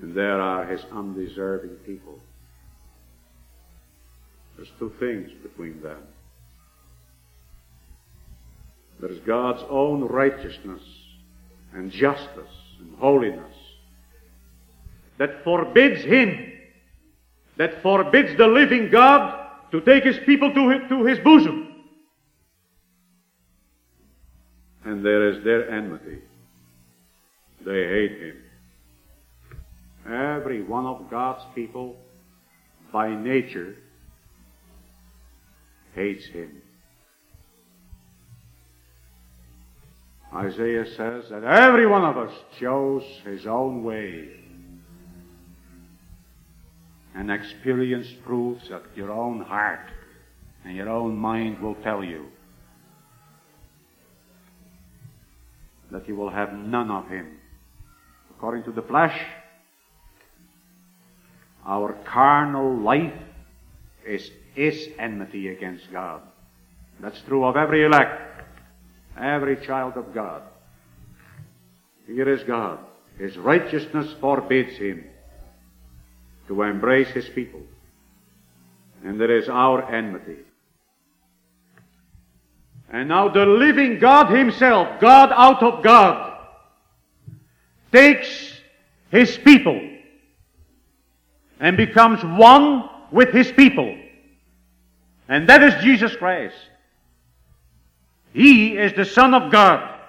and 0.00 0.16
there 0.16 0.40
are 0.40 0.64
His 0.66 0.80
undeserving 0.92 1.76
people. 1.84 2.20
There's 4.56 4.70
two 4.78 4.92
things 4.98 5.30
between 5.42 5.82
them. 5.82 6.02
There's 9.00 9.18
God's 9.20 9.62
own 9.68 10.02
righteousness 10.04 10.80
and 11.74 11.90
justice 11.90 12.56
and 12.80 12.96
holiness 12.98 13.54
that 15.18 15.44
forbids 15.44 16.02
Him, 16.02 16.52
that 17.58 17.82
forbids 17.82 18.36
the 18.38 18.46
living 18.46 18.90
God 18.90 19.48
to 19.72 19.80
take 19.82 20.04
His 20.04 20.18
people 20.24 20.52
to 20.54 20.68
his, 20.70 20.88
to 20.88 21.04
his 21.04 21.18
bosom. 21.18 21.74
And 24.84 25.04
there 25.04 25.30
is 25.30 25.44
their 25.44 25.70
enmity. 25.70 26.18
They 27.64 27.84
hate 27.84 28.18
Him. 28.20 28.36
Every 30.08 30.62
one 30.62 30.86
of 30.86 31.10
God's 31.10 31.42
people 31.54 31.96
by 32.92 33.14
nature 33.14 33.74
hates 35.96 36.26
him. 36.26 36.62
Isaiah 40.32 40.84
says 40.96 41.30
that 41.30 41.42
every 41.42 41.86
one 41.86 42.04
of 42.04 42.18
us 42.18 42.32
chose 42.60 43.02
his 43.24 43.46
own 43.46 43.82
way. 43.82 44.28
And 47.14 47.30
experience 47.30 48.08
proves 48.24 48.68
that 48.68 48.82
your 48.94 49.10
own 49.10 49.40
heart 49.40 49.90
and 50.64 50.76
your 50.76 50.90
own 50.90 51.16
mind 51.16 51.60
will 51.60 51.76
tell 51.76 52.04
you 52.04 52.26
that 55.90 56.06
you 56.06 56.16
will 56.16 56.30
have 56.30 56.52
none 56.52 56.90
of 56.90 57.08
him. 57.08 57.38
According 58.30 58.64
to 58.64 58.72
the 58.72 58.82
flesh, 58.82 59.18
our 61.64 61.94
carnal 62.04 62.76
life 62.76 63.14
is, 64.06 64.30
is 64.56 64.88
enmity 64.98 65.48
against 65.48 65.90
God. 65.92 66.22
That's 67.00 67.20
true 67.22 67.44
of 67.44 67.56
every 67.56 67.84
elect, 67.84 68.44
every 69.18 69.56
child 69.56 69.96
of 69.96 70.14
God. 70.14 70.42
Here 72.06 72.32
is 72.32 72.42
God. 72.44 72.78
His 73.18 73.36
righteousness 73.36 74.14
forbids 74.20 74.76
him 74.76 75.04
to 76.48 76.62
embrace 76.62 77.08
his 77.08 77.28
people. 77.28 77.60
And 79.04 79.20
there 79.20 79.36
is 79.36 79.48
our 79.48 79.82
enmity. 79.92 80.38
And 82.90 83.08
now 83.08 83.28
the 83.28 83.44
living 83.44 83.98
God 83.98 84.34
himself, 84.34 85.00
God 85.00 85.32
out 85.32 85.62
of 85.62 85.82
God, 85.82 86.38
takes 87.92 88.52
his 89.10 89.36
people 89.38 89.80
and 91.58 91.76
becomes 91.76 92.22
one 92.22 92.88
with 93.10 93.30
his 93.30 93.50
people. 93.52 93.96
And 95.28 95.48
that 95.48 95.62
is 95.62 95.74
Jesus 95.82 96.14
Christ. 96.16 96.54
He 98.32 98.76
is 98.76 98.92
the 98.92 99.04
Son 99.04 99.34
of 99.34 99.50
God. 99.50 100.00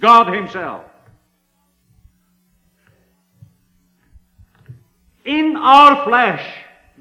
God 0.00 0.32
himself. 0.34 0.84
In 5.24 5.56
our 5.56 6.04
flesh, 6.04 6.44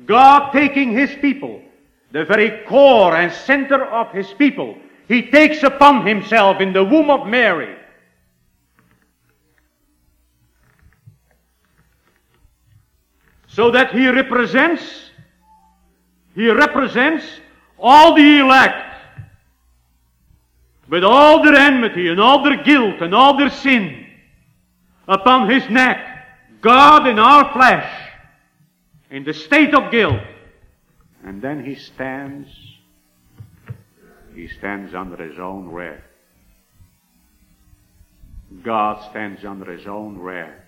God 0.05 0.51
taking 0.51 0.93
his 0.93 1.13
people 1.15 1.61
the 2.13 2.23
very 2.23 2.63
core 2.65 3.15
and 3.15 3.33
center 3.33 3.83
of 3.85 4.11
his 4.11 4.31
people, 4.33 4.77
he 5.07 5.23
takes 5.31 5.63
upon 5.63 6.05
himself 6.05 6.61
in 6.61 6.71
the 6.71 6.83
womb 6.83 7.09
of 7.09 7.27
Mary. 7.27 7.75
So 13.47 13.71
that 13.71 13.91
he 13.91 14.07
represents, 14.07 15.09
he 16.35 16.49
represents 16.49 17.25
all 17.79 18.15
the 18.15 18.39
elect 18.39 18.95
with 20.89 21.03
all 21.03 21.43
their 21.43 21.55
enmity 21.55 22.07
and 22.07 22.19
all 22.19 22.43
their 22.43 22.61
guilt 22.63 23.01
and 23.01 23.13
all 23.13 23.37
their 23.37 23.49
sin 23.49 24.05
upon 25.07 25.49
his 25.49 25.67
neck. 25.69 25.97
God 26.61 27.07
in 27.07 27.19
our 27.19 27.51
flesh, 27.53 28.11
in 29.11 29.23
the 29.23 29.33
state 29.33 29.73
of 29.73 29.91
guilt, 29.91 30.21
and 31.23 31.41
then 31.41 31.63
he 31.63 31.75
stands, 31.75 32.49
he 34.33 34.47
stands 34.47 34.93
under 34.93 35.17
his 35.17 35.37
own 35.39 35.69
wrath. 35.69 36.01
God 38.63 39.09
stands 39.09 39.43
under 39.43 39.71
his 39.71 39.87
own 39.87 40.19
wrath 40.19 40.59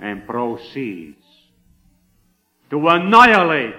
and 0.00 0.26
proceeds 0.26 1.22
to 2.70 2.88
annihilate 2.88 3.74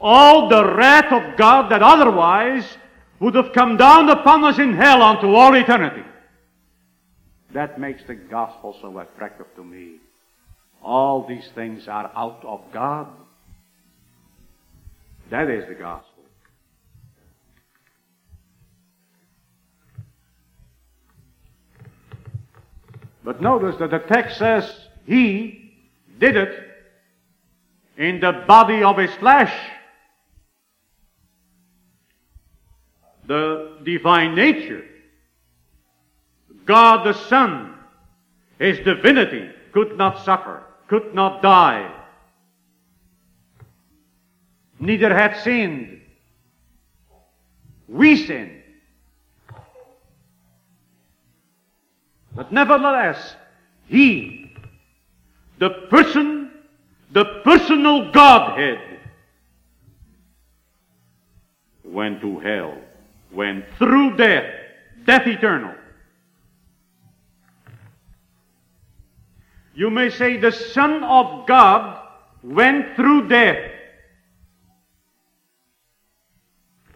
all 0.00 0.48
the 0.48 0.74
wrath 0.74 1.12
of 1.12 1.36
God 1.36 1.70
that 1.70 1.82
otherwise 1.82 2.64
would 3.20 3.34
have 3.34 3.52
come 3.52 3.76
down 3.76 4.08
upon 4.08 4.44
us 4.44 4.58
in 4.58 4.74
hell 4.74 5.02
unto 5.02 5.34
all 5.34 5.54
eternity. 5.54 6.04
That 7.52 7.80
makes 7.80 8.04
the 8.04 8.14
gospel 8.14 8.76
so 8.80 8.96
attractive 8.98 9.46
to 9.56 9.64
me. 9.64 9.96
All 10.82 11.26
these 11.26 11.48
things 11.54 11.88
are 11.88 12.10
out 12.14 12.44
of 12.44 12.60
God. 12.72 13.08
That 15.30 15.50
is 15.50 15.66
the 15.66 15.74
gospel. 15.74 16.24
But 23.24 23.42
notice 23.42 23.76
that 23.78 23.90
the 23.90 23.98
text 23.98 24.38
says 24.38 24.72
he 25.04 25.74
did 26.18 26.36
it 26.36 26.64
in 27.98 28.20
the 28.20 28.44
body 28.46 28.82
of 28.82 28.96
his 28.96 29.14
flesh. 29.16 29.52
The 33.28 33.76
divine 33.84 34.34
nature, 34.34 34.84
God 36.64 37.04
the 37.04 37.12
Son, 37.12 37.74
his 38.58 38.78
divinity 38.78 39.50
could 39.72 39.98
not 39.98 40.24
suffer, 40.24 40.62
could 40.88 41.14
not 41.14 41.42
die, 41.42 41.92
neither 44.80 45.14
had 45.14 45.36
sinned. 45.42 46.00
We 47.86 48.16
sin. 48.16 48.62
But 52.34 52.50
nevertheless, 52.50 53.36
He, 53.88 54.56
the 55.58 55.70
person, 55.90 56.50
the 57.12 57.42
personal 57.44 58.10
Godhead, 58.10 58.80
went 61.84 62.20
to 62.20 62.38
hell, 62.38 62.78
went 63.32 63.64
through 63.78 64.16
death, 64.16 64.52
death 65.04 65.26
eternal. 65.26 65.74
You 69.74 69.90
may 69.90 70.10
say 70.10 70.38
the 70.38 70.50
Son 70.50 71.04
of 71.04 71.46
God 71.46 72.04
went 72.42 72.96
through 72.96 73.28
death 73.28 73.70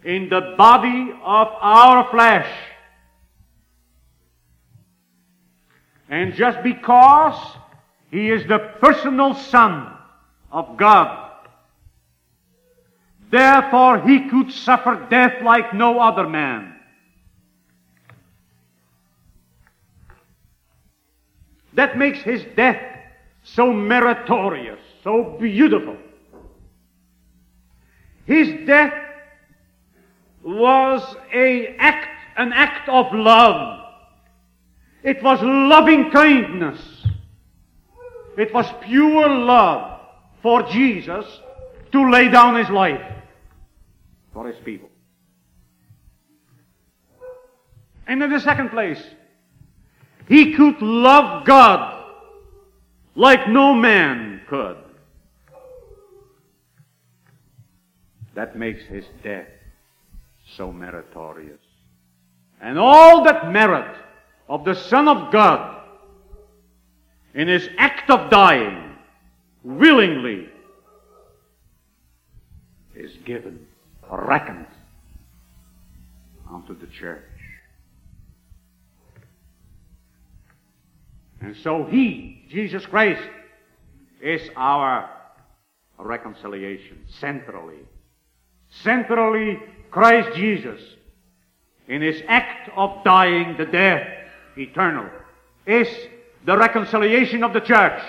in 0.03 0.27
the 0.29 0.55
body 0.57 1.13
of 1.23 1.47
our 1.61 2.09
flesh. 2.11 2.51
And 6.09 6.33
just 6.33 6.61
because 6.61 7.57
he 8.11 8.29
is 8.29 8.45
the 8.47 8.59
personal 8.81 9.33
Son 9.33 9.91
of 10.51 10.77
God, 10.77 11.22
therefore 13.33 13.99
he 14.07 14.29
could 14.29 14.51
suffer 14.51 15.07
death 15.09 15.41
like 15.43 15.73
no 15.73 15.99
other 15.99 16.29
man. 16.29 16.75
That 21.73 21.97
makes 21.97 22.19
his 22.19 22.45
death 22.55 22.79
so 23.43 23.73
meritorious, 23.73 24.79
so 25.03 25.35
beautiful. 25.39 25.97
His 28.27 28.67
death 28.67 28.93
was 30.43 31.15
a 31.33 31.75
act, 31.79 32.09
an 32.37 32.53
act 32.53 32.87
of 32.87 33.11
love. 33.13 33.79
It 35.01 35.23
was 35.23 35.41
loving 35.41 36.11
kindness. 36.11 36.79
It 38.37 38.53
was 38.53 38.67
pure 38.83 39.27
love 39.27 39.99
for 40.43 40.61
Jesus 40.63 41.25
to 41.91 42.09
lay 42.11 42.29
down 42.29 42.55
his 42.55 42.69
life 42.69 43.01
for 44.33 44.47
his 44.47 44.57
people. 44.63 44.89
And 48.07 48.21
in 48.21 48.29
the 48.29 48.39
second 48.39 48.69
place, 48.69 49.01
he 50.27 50.53
could 50.53 50.81
love 50.81 51.45
God 51.45 52.05
like 53.15 53.47
no 53.47 53.73
man 53.73 54.41
could. 54.47 54.77
That 58.35 58.57
makes 58.57 58.83
his 58.83 59.05
death 59.23 59.47
so 60.57 60.73
meritorious. 60.73 61.59
And 62.59 62.79
all 62.79 63.23
that 63.25 63.51
merit 63.51 63.95
of 64.49 64.65
the 64.65 64.73
Son 64.73 65.07
of 65.07 65.31
God 65.31 65.81
in 67.33 67.47
his 67.47 67.69
act 67.77 68.09
of 68.09 68.29
dying 68.29 68.95
willingly 69.63 70.49
is 72.95 73.11
given, 73.25 73.65
reckoned 74.21 74.67
unto 76.51 76.77
the 76.77 76.87
church. 76.87 77.23
And 81.41 81.55
so 81.57 81.83
he, 81.85 82.45
Jesus 82.49 82.85
Christ, 82.85 83.21
is 84.21 84.41
our 84.55 85.09
reconciliation 85.97 87.05
centrally. 87.19 87.79
Centrally 88.69 89.59
Christ 89.91 90.35
Jesus, 90.35 90.81
in 91.87 92.01
his 92.01 92.21
act 92.27 92.69
of 92.75 93.03
dying 93.03 93.57
the 93.57 93.65
death 93.65 94.07
eternal, 94.57 95.09
is 95.65 95.87
the 96.45 96.57
reconciliation 96.57 97.43
of 97.43 97.53
the 97.53 97.59
church. 97.59 98.01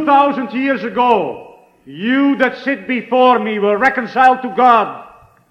2,000 0.00 0.52
years 0.52 0.82
ago, 0.82 1.58
you 1.84 2.36
that 2.36 2.58
sit 2.58 2.88
before 2.88 3.38
me 3.38 3.58
were 3.58 3.76
reconciled 3.76 4.42
to 4.42 4.54
God. 4.56 5.06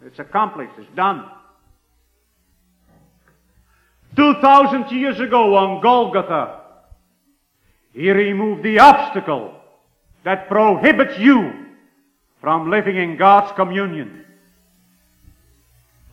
It's 0.05 0.19
accomplished. 0.19 0.73
It's 0.77 0.89
done. 0.95 1.29
2,000 4.15 4.91
years 4.91 5.19
ago 5.19 5.55
on 5.55 5.81
Golgotha, 5.81 6.61
He 7.93 8.09
removed 8.11 8.63
the 8.63 8.79
obstacle 8.79 9.53
that 10.23 10.47
prohibits 10.47 11.19
you 11.19 11.53
from 12.41 12.71
living 12.71 12.95
in 12.95 13.17
God's 13.17 13.51
communion. 13.55 14.25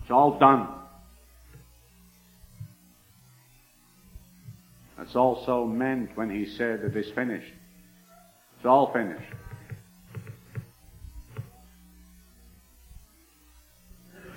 It's 0.03 0.11
all 0.11 0.39
done. 0.39 0.69
That's 4.99 5.17
also 5.17 5.65
meant 5.65 6.17
when 6.17 6.31
he 6.31 6.47
said 6.47 6.81
it 6.81 6.97
is 6.97 7.11
finished. 7.13 7.53
It's 8.67 8.71
all 8.73 8.93
finished. 8.93 9.23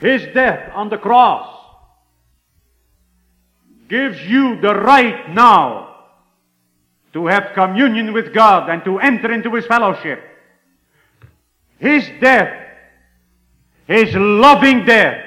His 0.01 0.21
death 0.35 0.71
on 0.75 0.89
the 0.89 0.99
cross 0.99 1.49
gives 3.87 4.21
you 4.21 4.61
the 4.61 4.75
right 4.75 5.33
now 5.33 5.95
to 7.13 7.25
have 7.25 7.55
communion 7.55 8.13
with 8.13 8.31
God 8.31 8.69
and 8.69 8.83
to 8.85 8.99
enter 8.99 9.33
into 9.33 9.55
His 9.55 9.65
fellowship. 9.65 10.21
His 11.79 12.07
death, 12.21 12.53
His 13.87 14.13
loving 14.13 14.85
death, 14.85 15.23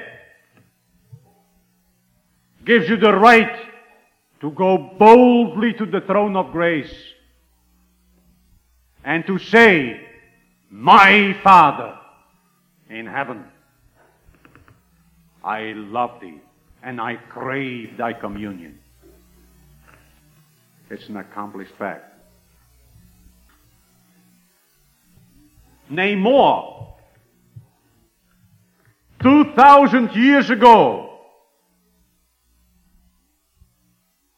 gives 2.63 2.87
you 2.87 2.95
the 2.95 3.11
right 3.11 3.67
to 4.39 4.51
go 4.51 4.95
boldly 4.97 5.73
to 5.73 5.85
the 5.85 5.99
throne 5.99 6.37
of 6.37 6.53
grace 6.53 6.95
and 9.03 9.25
to 9.27 9.37
say, 9.39 10.01
My 10.69 11.35
Father 11.43 11.97
in 12.89 13.05
heaven, 13.05 13.43
I 15.43 15.73
love 15.75 16.21
thee 16.21 16.41
and 16.81 16.99
I 16.99 17.15
crave 17.15 17.97
thy 17.97 18.13
communion. 18.13 18.79
It's 20.89 21.07
an 21.07 21.17
accomplished 21.17 21.73
fact. 21.77 22.13
Nay, 25.89 26.15
more. 26.15 26.95
2,000 29.21 30.11
years 30.15 30.49
ago, 30.49 31.09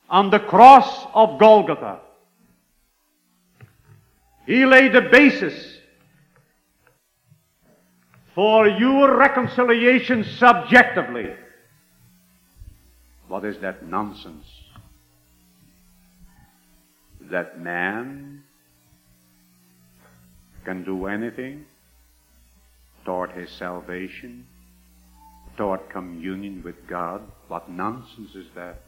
on 0.09 0.29
the 0.29 0.39
cross 0.39 1.07
of 1.13 1.39
Golgotha, 1.39 1.99
he 4.45 4.65
laid 4.65 4.93
the 4.93 5.01
basis 5.01 5.77
for 8.35 8.67
your 8.67 9.17
reconciliation 9.17 10.23
subjectively. 10.37 11.33
What 13.27 13.45
is 13.45 13.57
that 13.59 13.87
nonsense? 13.87 14.45
That 17.21 17.59
man 17.59 18.43
can 20.63 20.83
do 20.83 21.07
anything 21.07 21.65
toward 23.03 23.31
his 23.31 23.49
salvation, 23.51 24.45
toward 25.57 25.89
communion 25.89 26.61
with 26.63 26.87
God. 26.87 27.21
What 27.47 27.69
nonsense 27.69 28.35
is 28.35 28.47
that 28.55 28.81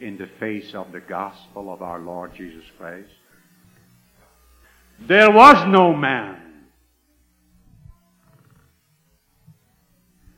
in 0.00 0.16
the 0.16 0.28
face 0.38 0.74
of 0.74 0.92
the 0.92 1.00
gospel 1.00 1.72
of 1.72 1.82
our 1.82 1.98
Lord 1.98 2.34
Jesus 2.34 2.64
Christ? 2.78 3.10
There 5.00 5.30
was 5.30 5.66
no 5.68 5.92
man. 5.94 6.38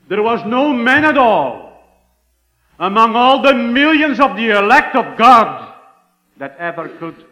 There 0.07 0.21
was 0.21 0.45
no 0.45 0.71
man 0.73 1.05
at 1.05 1.17
all 1.17 1.65
among 2.79 3.15
all 3.15 3.41
the 3.41 3.53
millions 3.53 4.19
of 4.19 4.35
the 4.35 4.57
elect 4.57 4.95
of 4.95 5.17
God 5.17 5.73
that 6.37 6.57
ever 6.59 6.89
could 6.89 7.25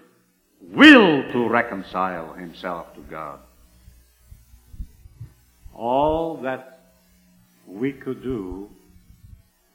will 0.61 1.31
to 1.31 1.49
reconcile 1.49 2.33
himself 2.33 2.93
to 2.95 3.01
God. 3.01 3.39
All 5.73 6.37
that 6.43 6.79
we 7.67 7.91
could 7.91 8.23
do 8.23 8.69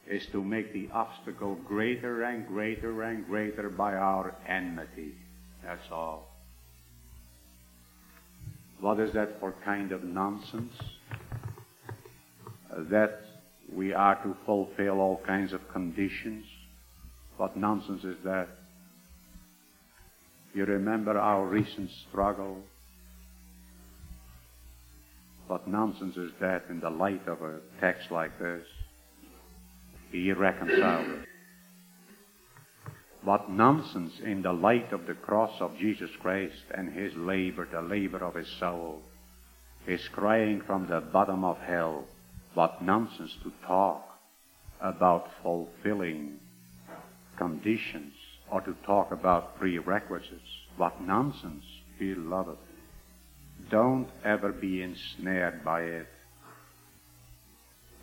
is 0.08 0.26
to 0.32 0.42
make 0.42 0.72
the 0.72 0.88
obstacle 0.92 1.56
greater 1.66 2.22
and 2.22 2.46
greater 2.46 3.02
and 3.02 3.26
greater 3.26 3.68
by 3.68 3.94
our 3.94 4.34
enmity. 4.46 5.14
That's 5.62 5.90
all. 5.92 6.37
What 8.80 9.00
is 9.00 9.12
that 9.14 9.40
for 9.40 9.54
kind 9.64 9.92
of 9.92 10.04
nonsense? 10.04 10.72
Uh, 12.70 12.82
that 12.90 13.20
we 13.72 13.92
are 13.92 14.14
to 14.22 14.36
fulfill 14.46 15.00
all 15.00 15.20
kinds 15.26 15.52
of 15.52 15.60
conditions. 15.72 16.44
What 17.36 17.56
nonsense 17.56 18.04
is 18.04 18.16
that? 18.24 18.48
You 20.54 20.64
remember 20.64 21.18
our 21.18 21.46
recent 21.46 21.90
struggle? 22.08 22.58
What 25.48 25.66
nonsense 25.66 26.16
is 26.16 26.30
that 26.40 26.64
in 26.68 26.80
the 26.80 26.90
light 26.90 27.26
of 27.26 27.42
a 27.42 27.60
text 27.80 28.10
like 28.10 28.38
this? 28.38 28.62
Be 30.12 30.32
reconciled. 30.32 31.24
What 33.28 33.50
nonsense 33.50 34.14
in 34.24 34.40
the 34.40 34.54
light 34.54 34.90
of 34.90 35.06
the 35.06 35.12
cross 35.12 35.52
of 35.60 35.76
Jesus 35.76 36.08
Christ 36.22 36.64
and 36.74 36.90
his 36.90 37.14
labor, 37.14 37.68
the 37.70 37.82
labor 37.82 38.24
of 38.24 38.34
his 38.34 38.48
soul, 38.58 39.02
his 39.84 40.00
crying 40.08 40.62
from 40.66 40.86
the 40.86 41.02
bottom 41.02 41.44
of 41.44 41.58
hell. 41.58 42.06
What 42.54 42.80
nonsense 42.80 43.36
to 43.42 43.52
talk 43.66 44.02
about 44.80 45.28
fulfilling 45.42 46.38
conditions 47.36 48.14
or 48.50 48.62
to 48.62 48.74
talk 48.86 49.12
about 49.12 49.58
prerequisites. 49.58 50.48
What 50.78 50.98
nonsense, 51.02 51.66
beloved. 51.98 52.56
Don't 53.70 54.08
ever 54.24 54.52
be 54.52 54.80
ensnared 54.80 55.62
by 55.62 55.82
it. 55.82 56.08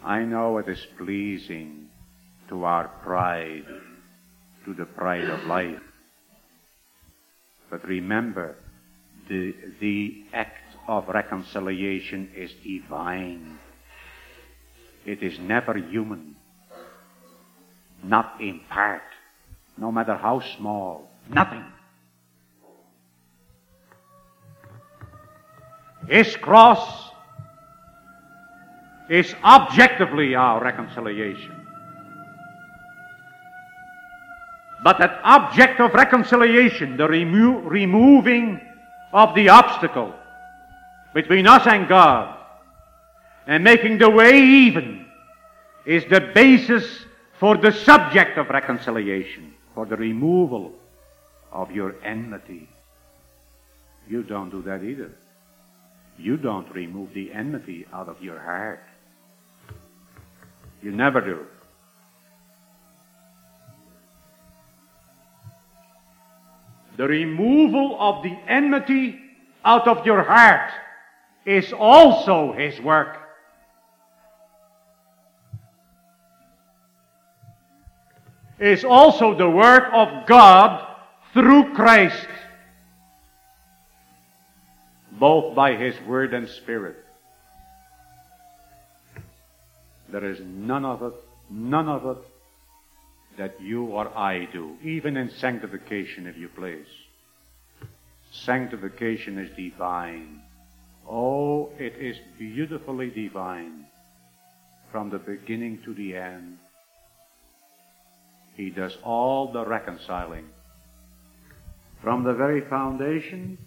I 0.03 0.19
know 0.19 0.59
it 0.59 0.69
is 0.69 0.85
pleasing 0.99 1.89
to 2.49 2.63
our 2.63 2.89
pride, 3.03 3.65
to 4.65 4.73
the 4.73 4.85
pride 4.85 5.29
of 5.29 5.45
life. 5.45 5.79
But 7.69 7.87
remember, 7.87 8.55
the, 9.29 9.55
the 9.79 10.25
act 10.33 10.75
of 10.87 11.07
reconciliation 11.07 12.29
is 12.35 12.51
divine. 12.63 13.57
It 15.05 15.23
is 15.23 15.39
never 15.39 15.77
human. 15.77 16.35
Not 18.03 18.39
in 18.39 18.61
part. 18.69 19.01
No 19.77 19.91
matter 19.91 20.15
how 20.15 20.41
small. 20.57 21.09
Nothing. 21.29 21.63
His 26.07 26.35
cross 26.37 27.11
is 29.09 29.33
objectively 29.43 30.35
our 30.35 30.63
reconciliation. 30.63 31.54
But 34.85 34.99
that 34.99 35.19
object 35.23 35.79
of 35.79 35.95
reconciliation, 35.95 36.95
the 36.95 37.07
remo- 37.07 37.57
removing 37.61 38.61
of 39.11 39.33
the 39.33 39.49
obstacle 39.49 40.13
between 41.11 41.47
us 41.47 41.65
and 41.65 41.87
God, 41.87 42.37
and 43.47 43.63
making 43.63 43.97
the 43.97 44.11
way 44.11 44.39
even, 44.39 45.07
is 45.87 46.05
the 46.11 46.21
basis 46.35 46.85
for 47.39 47.57
the 47.57 47.71
subject 47.71 48.37
of 48.37 48.49
reconciliation, 48.49 49.55
for 49.73 49.87
the 49.87 49.97
removal 49.97 50.71
of 51.51 51.71
your 51.71 51.95
enmity. 52.03 52.69
You 54.07 54.21
don't 54.21 54.51
do 54.51 54.61
that 54.61 54.83
either. 54.83 55.09
You 56.19 56.37
don't 56.37 56.71
remove 56.75 57.11
the 57.15 57.33
enmity 57.33 57.87
out 57.91 58.07
of 58.07 58.21
your 58.21 58.37
heart. 58.37 58.83
You 60.83 60.91
never 60.91 61.21
do. 61.21 61.47
The 66.97 67.07
removal 67.07 67.97
of 67.99 68.23
the 68.23 68.37
enmity 68.47 69.19
out 69.63 69.87
of 69.87 70.05
your 70.05 70.23
heart 70.23 70.71
is 71.45 71.73
also 71.73 72.53
His 72.53 72.79
work. 72.79 73.17
Is 78.59 78.85
also 78.85 79.35
the 79.37 79.49
work 79.49 79.89
of 79.91 80.25
God 80.27 80.87
through 81.33 81.73
Christ 81.73 82.27
both 85.19 85.55
by 85.55 85.75
His 85.75 85.95
Word 86.01 86.33
and 86.33 86.47
Spirit. 86.47 86.97
There 90.09 90.25
is 90.25 90.39
none 90.41 90.85
of 90.85 91.01
it, 91.03 91.13
none 91.49 91.89
of 91.89 92.05
it 92.05 92.23
that 93.37 93.59
you 93.61 93.85
or 93.85 94.15
I 94.17 94.47
do, 94.51 94.77
even 94.83 95.17
in 95.17 95.29
sanctification, 95.29 96.27
if 96.27 96.37
you 96.37 96.49
please. 96.49 96.87
sanctification 98.31 99.37
is 99.37 99.55
divine. 99.55 100.41
Oh, 101.09 101.69
it 101.77 101.95
is 101.99 102.17
beautifully 102.37 103.09
divine 103.09 103.85
from 104.91 105.09
the 105.09 105.19
beginning 105.19 105.81
to 105.85 105.93
the 105.93 106.15
end. 106.15 106.57
He 108.55 108.69
does 108.69 108.97
all 109.03 109.51
the 109.51 109.65
reconciling. 109.65 110.45
From 112.01 112.23
the 112.23 112.33
very 112.33 112.61
foundation 112.61 113.57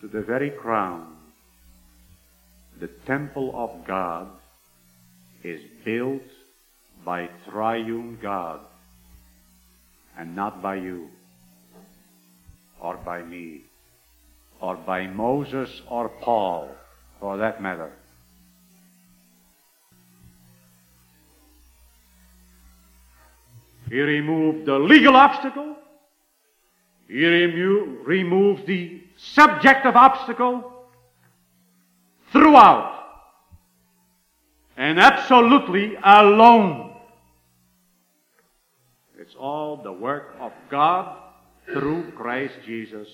to 0.00 0.08
the 0.08 0.22
very 0.22 0.50
crown, 0.50 1.16
the 2.80 2.88
temple 3.06 3.52
of 3.54 3.86
God 3.86 4.28
is 5.44 5.60
built 5.84 6.22
by 7.04 7.28
triune 7.50 8.18
God 8.20 8.60
and 10.16 10.36
not 10.36 10.62
by 10.62 10.76
you 10.76 11.08
or 12.80 12.96
by 12.96 13.22
me 13.22 13.62
or 14.60 14.76
by 14.76 15.06
Moses 15.06 15.82
or 15.88 16.08
Paul 16.08 16.70
for 17.18 17.36
that 17.38 17.62
matter. 17.62 17.92
He 23.88 24.00
removed 24.00 24.64
the 24.66 24.78
legal 24.78 25.16
obstacle. 25.16 25.76
He 27.08 27.26
remo- 27.26 28.02
removed 28.04 28.66
the 28.66 29.02
subjective 29.16 29.94
obstacle 29.96 30.72
throughout 32.32 33.02
and 34.76 34.98
absolutely 34.98 35.96
alone. 36.02 36.91
All 39.42 39.76
the 39.76 39.92
work 39.92 40.36
of 40.38 40.52
God 40.70 41.18
through 41.66 42.12
Christ 42.12 42.54
Jesus 42.64 43.08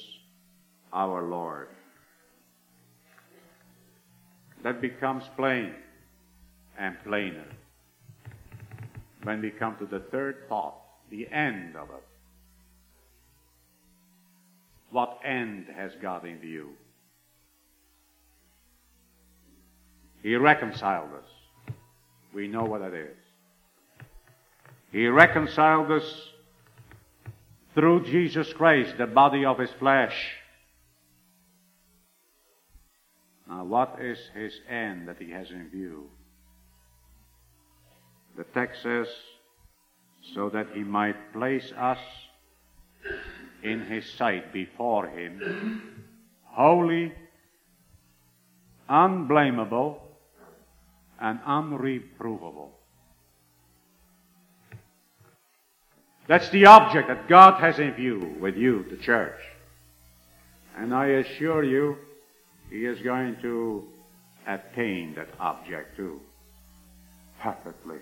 our 0.92 1.22
Lord. 1.22 1.68
That 4.62 4.82
becomes 4.82 5.24
plain 5.36 5.72
and 6.78 6.96
plainer 7.02 7.46
when 9.22 9.40
we 9.40 9.48
come 9.48 9.76
to 9.78 9.86
the 9.86 10.00
third 10.10 10.46
thought, 10.50 10.74
the 11.10 11.26
end 11.28 11.76
of 11.76 11.88
it. 11.88 12.04
What 14.90 15.20
end 15.24 15.68
has 15.74 15.92
God 16.02 16.26
in 16.26 16.38
view? 16.40 16.70
He 20.22 20.36
reconciled 20.36 21.10
us. 21.14 21.74
We 22.34 22.48
know 22.48 22.64
what 22.64 22.82
that 22.82 22.92
is. 22.92 23.17
He 24.90 25.06
reconciled 25.06 25.90
us 25.90 26.28
through 27.74 28.04
Jesus 28.04 28.52
Christ, 28.52 28.96
the 28.98 29.06
body 29.06 29.44
of 29.44 29.58
His 29.58 29.70
flesh. 29.78 30.16
Now, 33.48 33.64
what 33.64 33.98
is 34.00 34.18
His 34.34 34.52
end 34.68 35.08
that 35.08 35.18
He 35.18 35.30
has 35.30 35.50
in 35.50 35.68
view? 35.70 36.08
The 38.36 38.44
text 38.44 38.82
says, 38.82 39.08
so 40.34 40.48
that 40.50 40.68
He 40.74 40.84
might 40.84 41.32
place 41.32 41.72
us 41.76 41.98
in 43.62 43.84
His 43.84 44.08
sight 44.12 44.52
before 44.52 45.06
Him, 45.06 46.04
holy, 46.44 47.12
unblameable, 48.88 50.00
and 51.20 51.40
unreprovable. 51.40 52.70
That's 56.28 56.50
the 56.50 56.66
object 56.66 57.08
that 57.08 57.26
God 57.26 57.58
has 57.60 57.78
in 57.78 57.94
view 57.94 58.36
with 58.38 58.54
you, 58.54 58.84
the 58.90 58.98
church. 58.98 59.40
And 60.76 60.94
I 60.94 61.06
assure 61.06 61.64
you, 61.64 61.96
He 62.70 62.84
is 62.84 63.00
going 63.00 63.36
to 63.40 63.88
attain 64.46 65.14
that 65.14 65.28
object 65.40 65.96
too. 65.96 66.20
Perfectly. 67.40 67.96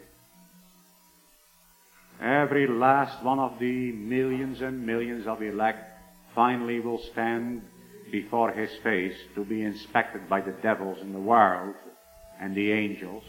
Every 2.20 2.66
last 2.66 3.22
one 3.22 3.38
of 3.38 3.60
the 3.60 3.92
millions 3.92 4.60
and 4.60 4.84
millions 4.84 5.28
of 5.28 5.40
elect 5.40 5.84
finally 6.34 6.80
will 6.80 7.00
stand 7.12 7.62
before 8.10 8.50
His 8.50 8.70
face 8.82 9.16
to 9.36 9.44
be 9.44 9.62
inspected 9.62 10.28
by 10.28 10.40
the 10.40 10.54
devils 10.62 10.98
in 11.00 11.12
the 11.12 11.20
world 11.20 11.76
and 12.40 12.56
the 12.56 12.72
angels 12.72 13.22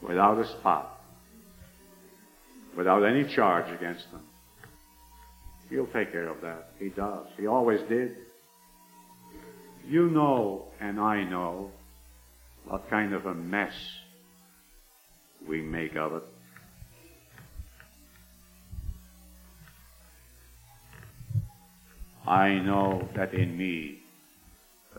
without 0.00 0.38
a 0.38 0.46
spot 0.46 1.01
without 2.76 3.04
any 3.04 3.24
charge 3.34 3.70
against 3.72 4.10
them. 4.10 4.22
He'll 5.70 5.86
take 5.86 6.12
care 6.12 6.28
of 6.28 6.40
that. 6.42 6.68
He 6.78 6.88
does. 6.90 7.26
He 7.38 7.46
always 7.46 7.80
did. 7.88 8.16
You 9.88 10.10
know, 10.10 10.66
and 10.80 11.00
I 11.00 11.24
know, 11.24 11.70
what 12.66 12.88
kind 12.88 13.12
of 13.12 13.26
a 13.26 13.34
mess 13.34 13.72
we 15.48 15.60
make 15.62 15.96
of 15.96 16.14
it. 16.14 16.22
I 22.26 22.54
know 22.54 23.08
that 23.16 23.34
in 23.34 23.56
me, 23.56 23.98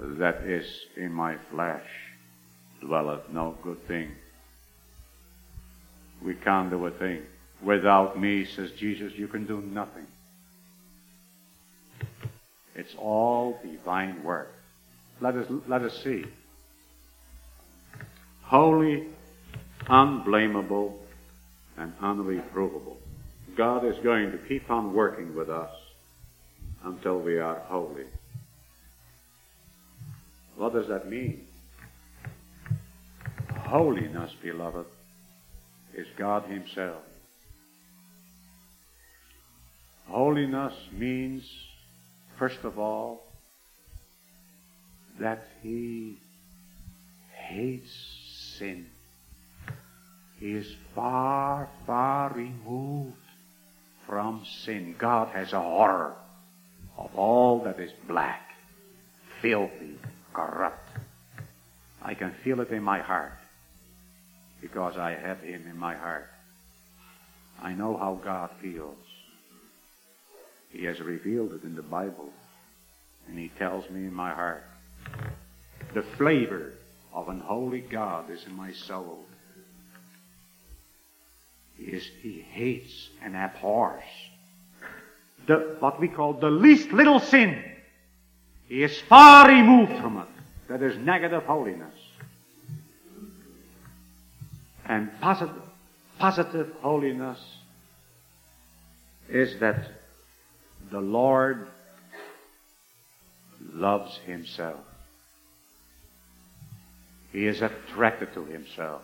that 0.02 0.44
is 0.44 0.66
in 0.98 1.12
my 1.12 1.38
flesh, 1.52 1.86
dwelleth 2.82 3.30
no 3.32 3.56
good 3.64 3.88
thing. 3.88 4.12
We 6.24 6.36
can't 6.36 6.70
do 6.70 6.86
a 6.86 6.92
thing. 6.92 7.22
Without 7.64 8.20
me, 8.20 8.46
says 8.46 8.72
Jesus, 8.72 9.14
you 9.16 9.28
can 9.28 9.46
do 9.46 9.62
nothing. 9.62 10.06
It's 12.76 12.94
all 12.98 13.60
divine 13.64 14.24
work. 14.24 14.54
Let 15.22 15.36
us, 15.36 15.48
let 15.68 15.82
us 15.84 15.98
see. 16.04 16.26
Holy, 18.42 19.08
unblameable, 19.88 20.98
and 21.78 21.98
unreprovable. 22.00 22.98
God 23.56 23.86
is 23.86 23.96
going 24.04 24.32
to 24.32 24.38
keep 24.38 24.70
on 24.70 24.94
working 24.94 25.36
with 25.36 25.50
us 25.50 25.72
until 26.84 27.20
we 27.20 27.40
are 27.40 27.60
holy. 27.68 28.06
What 30.58 30.74
does 30.74 30.88
that 30.88 31.10
mean? 31.10 31.46
Holiness, 33.66 34.32
beloved, 34.42 34.86
is 35.96 36.08
God 36.18 36.44
Himself. 36.46 37.02
Holiness 40.14 40.76
means, 40.92 41.44
first 42.38 42.60
of 42.64 42.78
all, 42.78 43.24
that 45.20 45.42
he 45.64 46.20
hates 47.32 47.90
sin. 48.60 48.86
He 50.40 50.52
is 50.52 50.72
far, 50.94 51.68
far 51.88 52.32
removed 52.32 53.18
from 54.06 54.46
sin. 54.64 54.94
God 55.00 55.30
has 55.30 55.52
a 55.52 55.60
horror 55.60 56.14
of 56.96 57.16
all 57.16 57.64
that 57.64 57.80
is 57.80 57.92
black, 58.08 58.52
filthy, 59.42 59.98
corrupt. 60.32 60.96
I 62.04 62.14
can 62.14 62.36
feel 62.44 62.60
it 62.60 62.70
in 62.70 62.84
my 62.84 63.00
heart 63.00 63.34
because 64.62 64.96
I 64.96 65.16
have 65.16 65.40
Him 65.40 65.66
in 65.68 65.80
my 65.80 65.96
heart. 65.96 66.30
I 67.60 67.74
know 67.74 67.98
how 67.98 68.22
God 68.24 68.52
feels. 68.62 69.03
He 70.74 70.86
has 70.86 71.00
revealed 71.00 71.54
it 71.54 71.64
in 71.64 71.76
the 71.76 71.84
Bible. 71.84 72.30
And 73.28 73.40
He 73.40 73.50
tells 73.58 73.90
me 73.90 74.02
in 74.02 74.14
my 74.14 74.34
heart. 74.34 74.64
The 75.94 76.04
flavor 76.18 76.74
of 77.14 77.30
an 77.30 77.40
holy 77.40 77.82
God 77.82 78.30
is 78.30 78.44
in 78.46 78.56
my 78.56 78.74
soul. 78.74 79.26
He, 81.78 81.86
is, 81.86 82.06
he 82.22 82.40
hates 82.40 83.10
and 83.24 83.36
abhors 83.36 84.04
the, 85.48 85.76
what 85.80 86.00
we 86.00 86.08
call 86.08 86.34
the 86.34 86.50
least 86.50 86.92
little 86.92 87.20
sin. 87.20 87.64
He 88.68 88.84
is 88.84 89.00
far 89.02 89.48
removed 89.48 89.98
from 90.00 90.18
it. 90.18 90.28
That 90.70 90.82
is 90.82 90.98
negative 90.98 91.44
holiness. 91.44 91.94
And 94.86 95.10
positive, 95.22 95.62
positive 96.20 96.74
holiness 96.82 97.40
is 99.30 99.60
that 99.60 99.88
the 100.94 101.02
Lord 101.02 101.68
loves 103.74 104.16
himself. 104.28 104.80
He 107.32 107.48
is 107.48 107.64
attracted 107.64 108.32
to 108.36 108.46
himself. 108.46 109.02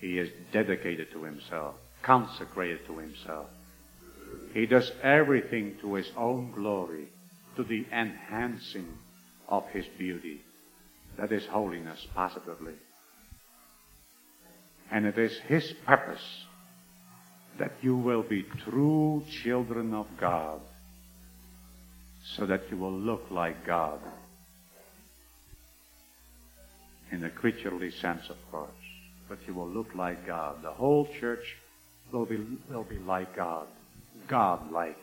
He 0.00 0.18
is 0.18 0.28
dedicated 0.52 1.12
to 1.12 1.22
himself, 1.22 1.76
consecrated 2.02 2.84
to 2.88 2.98
himself. 2.98 3.46
He 4.52 4.66
does 4.66 4.90
everything 5.04 5.76
to 5.82 5.94
his 5.94 6.10
own 6.16 6.50
glory, 6.50 7.06
to 7.54 7.62
the 7.62 7.86
enhancing 7.92 8.88
of 9.48 9.68
his 9.68 9.86
beauty. 9.98 10.40
That 11.16 11.30
is 11.30 11.46
holiness, 11.46 12.04
positively. 12.12 12.74
And 14.90 15.06
it 15.06 15.16
is 15.16 15.38
his 15.46 15.72
purpose 15.86 16.24
that 17.58 17.72
you 17.82 17.96
will 17.96 18.22
be 18.22 18.44
true 18.64 19.22
children 19.42 19.94
of 19.94 20.06
God, 20.18 20.60
so 22.36 22.46
that 22.46 22.62
you 22.70 22.76
will 22.76 22.92
look 22.92 23.24
like 23.30 23.66
God. 23.66 24.00
In 27.10 27.24
a 27.24 27.30
creaturely 27.30 27.90
sense, 27.90 28.30
of 28.30 28.36
course, 28.50 28.70
but 29.28 29.38
you 29.46 29.54
will 29.54 29.68
look 29.68 29.94
like 29.94 30.26
God. 30.26 30.62
The 30.62 30.70
whole 30.70 31.06
church 31.20 31.44
will 32.10 32.24
be, 32.24 32.38
will 32.70 32.84
be 32.84 32.98
like 32.98 33.36
God, 33.36 33.66
God-like 34.28 34.96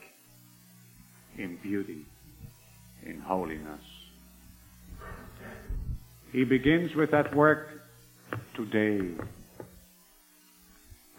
in 1.37 1.57
beauty, 1.61 2.05
in 3.05 3.19
holiness. 3.19 3.81
He 6.31 6.43
begins 6.43 6.95
with 6.95 7.11
that 7.11 7.35
work 7.35 7.69
today. 8.55 9.15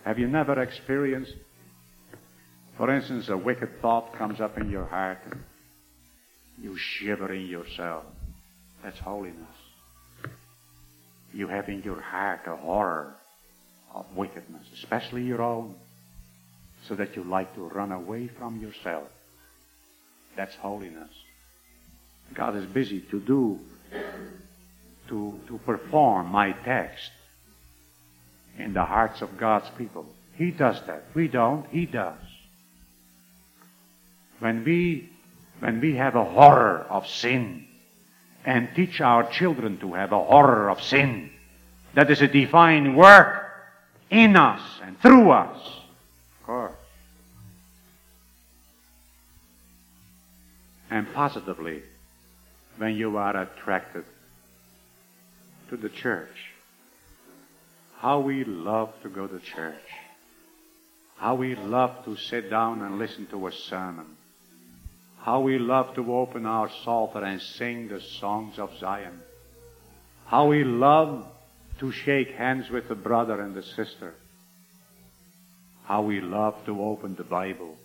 Have 0.04 0.18
you 0.18 0.28
never 0.28 0.60
experienced, 0.62 1.34
for 2.76 2.94
instance, 2.94 3.28
a 3.28 3.36
wicked 3.36 3.80
thought 3.82 4.14
comes 4.14 4.40
up 4.40 4.56
in 4.56 4.70
your 4.70 4.86
heart 4.86 5.18
and 5.30 5.40
you 6.62 6.76
shiver 6.76 7.32
in 7.32 7.46
yourself? 7.46 8.04
That's 8.82 8.98
holiness. 8.98 9.36
You 11.32 11.48
have 11.48 11.68
in 11.68 11.82
your 11.82 12.00
heart 12.00 12.40
a 12.46 12.56
horror 12.56 13.14
of 13.94 14.06
wickedness, 14.16 14.66
especially 14.74 15.22
your 15.22 15.42
own, 15.42 15.74
so 16.88 16.94
that 16.94 17.14
you 17.14 17.24
like 17.24 17.54
to 17.54 17.62
run 17.68 17.92
away 17.92 18.28
from 18.38 18.58
yourself. 18.58 19.08
That's 20.36 20.54
holiness. 20.56 21.10
God 22.34 22.56
is 22.56 22.64
busy 22.66 23.00
to 23.10 23.20
do, 23.20 23.58
to, 25.08 25.38
to 25.48 25.58
perform 25.58 26.28
my 26.28 26.52
text 26.52 27.10
in 28.60 28.72
the 28.72 28.84
hearts 28.84 29.22
of 29.22 29.38
God's 29.38 29.68
people. 29.76 30.06
He 30.36 30.50
does 30.50 30.80
that. 30.86 31.04
We 31.14 31.28
don't. 31.28 31.66
He 31.70 31.86
does. 31.86 32.18
When 34.38 34.64
we, 34.64 35.10
when 35.58 35.80
we 35.80 35.96
have 35.96 36.14
a 36.14 36.24
horror 36.24 36.86
of 36.88 37.06
sin 37.06 37.66
and 38.44 38.68
teach 38.74 39.00
our 39.00 39.30
children 39.30 39.78
to 39.78 39.94
have 39.94 40.12
a 40.12 40.24
horror 40.24 40.70
of 40.70 40.82
sin, 40.82 41.30
that 41.94 42.10
is 42.10 42.22
a 42.22 42.28
divine 42.28 42.96
work 42.96 43.50
in 44.10 44.36
us 44.36 44.62
and 44.82 44.98
through 45.00 45.30
us. 45.30 45.58
Of 46.40 46.46
course. 46.46 46.74
And 50.90 51.12
positively, 51.12 51.82
when 52.78 52.96
you 52.96 53.16
are 53.16 53.36
attracted 53.36 54.04
to 55.68 55.76
the 55.76 55.88
church, 55.88 56.49
how 58.00 58.18
we 58.20 58.44
love 58.44 58.90
to 59.02 59.10
go 59.10 59.26
to 59.26 59.38
church. 59.40 59.74
How 61.18 61.34
we 61.34 61.54
love 61.54 62.02
to 62.06 62.16
sit 62.16 62.48
down 62.48 62.80
and 62.80 62.98
listen 62.98 63.26
to 63.26 63.46
a 63.46 63.52
sermon. 63.52 64.16
How 65.18 65.40
we 65.40 65.58
love 65.58 65.94
to 65.96 66.14
open 66.14 66.46
our 66.46 66.70
psalter 66.82 67.22
and 67.22 67.42
sing 67.42 67.88
the 67.88 68.00
songs 68.00 68.58
of 68.58 68.70
Zion. 68.80 69.20
How 70.24 70.46
we 70.46 70.64
love 70.64 71.26
to 71.80 71.92
shake 71.92 72.30
hands 72.30 72.70
with 72.70 72.88
the 72.88 72.94
brother 72.94 73.38
and 73.38 73.54
the 73.54 73.62
sister. 73.62 74.14
How 75.84 76.00
we 76.00 76.22
love 76.22 76.54
to 76.64 76.82
open 76.82 77.16
the 77.16 77.24
Bible. 77.24 77.76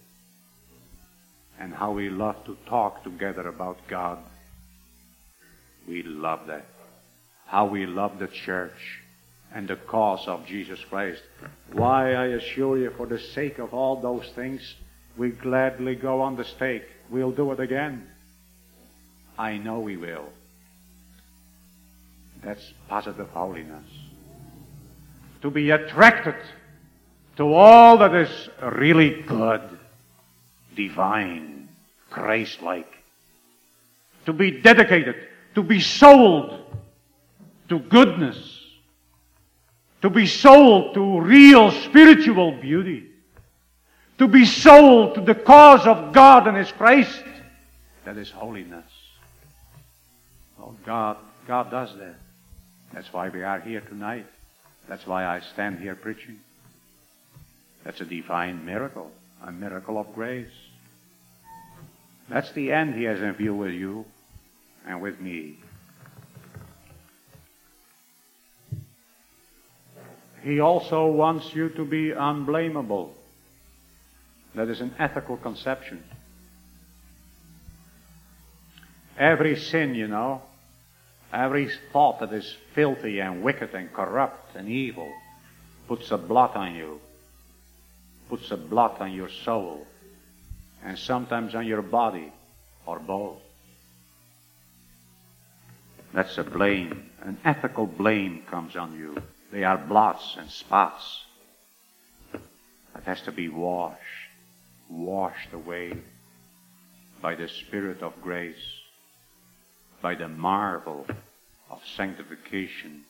And 1.59 1.73
how 1.73 1.91
we 1.91 2.09
love 2.09 2.37
to 2.45 2.55
talk 2.69 3.03
together 3.03 3.49
about 3.49 3.79
God. 3.89 4.19
We 5.89 6.03
love 6.03 6.47
that. 6.47 6.67
How 7.47 7.65
we 7.65 7.85
love 7.85 8.17
the 8.17 8.27
church 8.27 9.01
and 9.55 9.69
the 9.69 9.77
cause 9.77 10.27
of 10.27 10.45
Jesus 10.45 10.79
Christ. 10.89 11.23
Why, 11.71 12.13
I 12.13 12.25
assure 12.25 12.77
you, 12.77 12.91
for 12.97 13.07
the 13.07 13.17
sake 13.17 13.57
of 13.57 13.73
all 13.73 14.01
those 14.01 14.29
things, 14.35 14.75
we 15.17 15.29
gladly 15.29 15.95
go 15.95 16.21
on 16.21 16.35
the 16.35 16.43
stake. 16.43 16.83
We'll 17.09 17.31
do 17.31 17.53
it 17.53 17.61
again. 17.61 18.05
I 19.39 19.57
know 19.57 19.79
we 19.79 19.95
will. 19.95 20.27
That's 22.43 22.73
positive 22.89 23.29
holiness. 23.29 23.85
To 25.41 25.49
be 25.49 25.71
attracted 25.71 26.35
to 27.37 27.53
all 27.53 27.97
that 27.99 28.13
is 28.13 28.49
really 28.61 29.21
good, 29.21 29.61
divine, 30.75 31.69
Christ-like. 32.09 32.91
To 34.25 34.33
be 34.33 34.59
dedicated, 34.59 35.15
to 35.55 35.63
be 35.63 35.79
sold 35.79 36.61
to 37.69 37.79
goodness, 37.79 38.54
to 40.05 40.09
be 40.11 40.27
sold 40.27 40.93
to 40.93 41.19
real 41.19 41.71
spiritual 41.71 42.51
beauty, 42.51 43.07
to 44.19 44.27
be 44.27 44.45
sold 44.45 45.15
to 45.15 45.21
the 45.21 45.33
cause 45.33 45.87
of 45.87 46.13
God 46.13 46.45
and 46.45 46.55
His 46.55 46.71
Christ. 46.71 47.23
That 48.03 48.15
is 48.15 48.29
holiness. 48.29 48.85
Oh, 50.61 50.75
God, 50.85 51.17
God 51.47 51.71
does 51.71 51.97
that. 51.97 52.17
That's 52.93 53.11
why 53.11 53.29
we 53.29 53.41
are 53.41 53.59
here 53.61 53.81
tonight. 53.81 54.27
That's 54.87 55.07
why 55.07 55.25
I 55.25 55.39
stand 55.39 55.79
here 55.79 55.95
preaching. 55.95 56.39
That's 57.83 57.99
a 57.99 58.05
divine 58.05 58.63
miracle, 58.63 59.09
a 59.43 59.51
miracle 59.51 59.97
of 59.97 60.13
grace. 60.13 60.53
That's 62.29 62.51
the 62.51 62.71
end 62.71 62.93
He 62.93 63.05
has 63.05 63.21
in 63.21 63.33
view 63.33 63.55
with 63.55 63.73
you 63.73 64.05
and 64.85 65.01
with 65.01 65.19
me. 65.19 65.57
He 70.45 70.59
also 70.59 71.07
wants 71.07 71.55
you 71.55 71.69
to 71.69 71.83
be 71.83 72.11
unblameable. 72.11 73.15
That 74.53 74.69
is 74.69 74.79
an 74.79 74.93
ethical 74.99 75.37
conception. 75.37 76.03
Every 79.17 79.55
sin, 79.55 79.95
you 79.95 80.07
know, 80.07 80.43
every 81.33 81.71
thought 81.91 82.19
that 82.19 82.31
is 82.31 82.55
filthy 82.75 83.21
and 83.21 83.41
wicked 83.41 83.73
and 83.73 83.91
corrupt 83.91 84.55
and 84.55 84.69
evil 84.69 85.11
puts 85.87 86.11
a 86.11 86.17
blot 86.17 86.55
on 86.55 86.75
you, 86.75 86.99
puts 88.29 88.51
a 88.51 88.57
blot 88.57 89.01
on 89.01 89.13
your 89.13 89.29
soul, 89.29 89.87
and 90.83 90.99
sometimes 90.99 91.55
on 91.55 91.65
your 91.65 91.81
body, 91.81 92.31
or 92.85 92.99
both. 92.99 93.41
That's 96.13 96.37
a 96.37 96.43
blame. 96.43 97.09
An 97.23 97.39
ethical 97.43 97.87
blame 97.87 98.43
comes 98.47 98.75
on 98.75 98.95
you. 98.95 99.23
They 99.55 99.63
are 99.63 99.77
blots 99.77 100.35
and 100.37 100.49
spots 100.49 101.23
that 102.33 103.03
has 103.05 103.21
to 103.21 103.31
be 103.31 103.47
washed, 103.47 104.01
washed 104.89 105.53
away 105.53 105.93
by 107.21 107.35
the 107.35 107.47
Spirit 107.47 108.03
of 108.03 108.21
grace, 108.21 108.81
by 110.01 110.15
the 110.15 110.27
marvel 110.27 111.07
of 111.71 111.79
sanctification. 111.95 113.05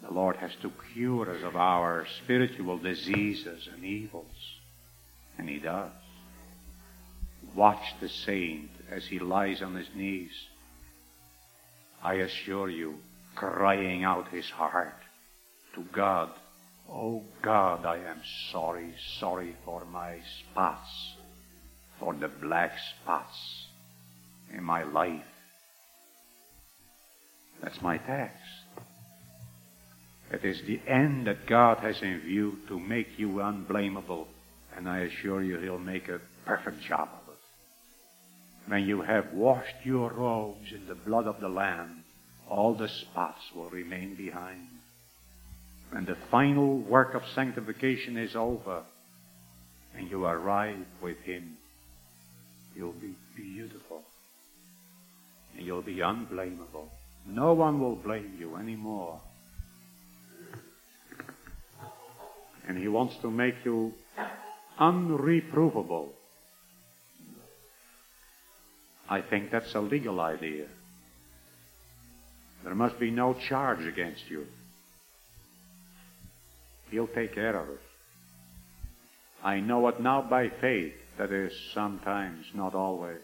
The 0.00 0.10
Lord 0.10 0.36
has 0.36 0.52
to 0.62 0.72
cure 0.94 1.30
us 1.36 1.42
of 1.42 1.54
our 1.54 2.06
spiritual 2.22 2.78
diseases 2.78 3.68
and 3.74 3.84
evils, 3.84 4.56
and 5.36 5.50
He 5.50 5.58
does. 5.58 5.92
Watch 7.54 7.94
the 8.00 8.08
saint 8.08 8.70
as 8.90 9.04
he 9.04 9.18
lies 9.18 9.60
on 9.60 9.74
his 9.74 9.88
knees. 9.94 10.32
I 12.02 12.14
assure 12.14 12.70
you, 12.70 13.00
crying 13.34 14.04
out 14.04 14.28
his 14.28 14.48
heart 14.50 14.94
to 15.74 15.84
God. 15.92 16.30
Oh 16.90 17.22
God, 17.42 17.84
I 17.84 17.96
am 17.96 18.20
sorry, 18.52 18.94
sorry 19.18 19.56
for 19.64 19.84
my 19.86 20.18
spots, 20.40 21.14
for 21.98 22.14
the 22.14 22.28
black 22.28 22.72
spots 22.78 23.66
in 24.52 24.62
my 24.62 24.82
life. 24.84 25.22
That's 27.62 27.80
my 27.80 27.98
text. 27.98 28.36
It 30.30 30.44
is 30.44 30.60
the 30.66 30.80
end 30.86 31.26
that 31.26 31.46
God 31.46 31.78
has 31.78 32.00
in 32.02 32.20
view 32.20 32.58
to 32.68 32.78
make 32.78 33.18
you 33.18 33.40
unblameable, 33.40 34.26
and 34.76 34.88
I 34.88 35.00
assure 35.00 35.42
you 35.42 35.58
He'll 35.58 35.78
make 35.78 36.08
a 36.08 36.20
perfect 36.44 36.82
job 36.82 37.08
of 37.08 37.32
it. 37.32 38.70
When 38.70 38.84
you 38.84 39.02
have 39.02 39.32
washed 39.32 39.84
your 39.84 40.12
robes 40.12 40.72
in 40.72 40.86
the 40.86 40.94
blood 40.94 41.26
of 41.26 41.40
the 41.40 41.48
Lamb, 41.48 42.03
all 42.48 42.74
the 42.74 42.88
spots 42.88 43.40
will 43.54 43.70
remain 43.70 44.14
behind. 44.14 44.68
When 45.90 46.04
the 46.04 46.16
final 46.30 46.78
work 46.78 47.14
of 47.14 47.22
sanctification 47.34 48.16
is 48.16 48.34
over 48.34 48.82
and 49.96 50.10
you 50.10 50.24
arrive 50.24 50.84
with 51.02 51.18
Him, 51.18 51.56
you'll 52.74 52.92
be 52.92 53.14
beautiful 53.36 54.02
and 55.56 55.64
you'll 55.64 55.82
be 55.82 56.00
unblameable. 56.00 56.88
No 57.26 57.54
one 57.54 57.80
will 57.80 57.96
blame 57.96 58.36
you 58.38 58.56
anymore. 58.56 59.20
And 62.66 62.76
He 62.78 62.88
wants 62.88 63.16
to 63.22 63.30
make 63.30 63.54
you 63.64 63.92
unreprovable. 64.80 66.08
I 69.08 69.20
think 69.20 69.50
that's 69.50 69.74
a 69.74 69.80
legal 69.80 70.20
idea. 70.20 70.66
There 72.64 72.74
must 72.74 72.98
be 72.98 73.10
no 73.10 73.34
charge 73.34 73.84
against 73.84 74.28
you. 74.30 74.46
He'll 76.90 77.06
take 77.06 77.34
care 77.34 77.56
of 77.56 77.68
it. 77.68 77.80
I 79.42 79.60
know 79.60 79.86
it 79.88 80.00
now 80.00 80.22
by 80.22 80.48
faith, 80.48 80.94
that 81.18 81.30
is, 81.30 81.52
sometimes, 81.74 82.46
not 82.54 82.74
always. 82.74 83.20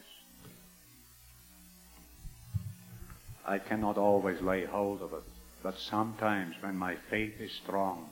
I 3.47 3.59
cannot 3.59 3.97
always 3.97 4.41
lay 4.43 4.67
hold 4.67 5.01
of 5.01 5.15
it, 5.15 5.25
but 5.63 5.79
sometimes 5.79 6.55
when 6.61 6.77
my 6.77 6.97
faith 7.09 7.41
is 7.41 7.51
strong, 7.53 8.09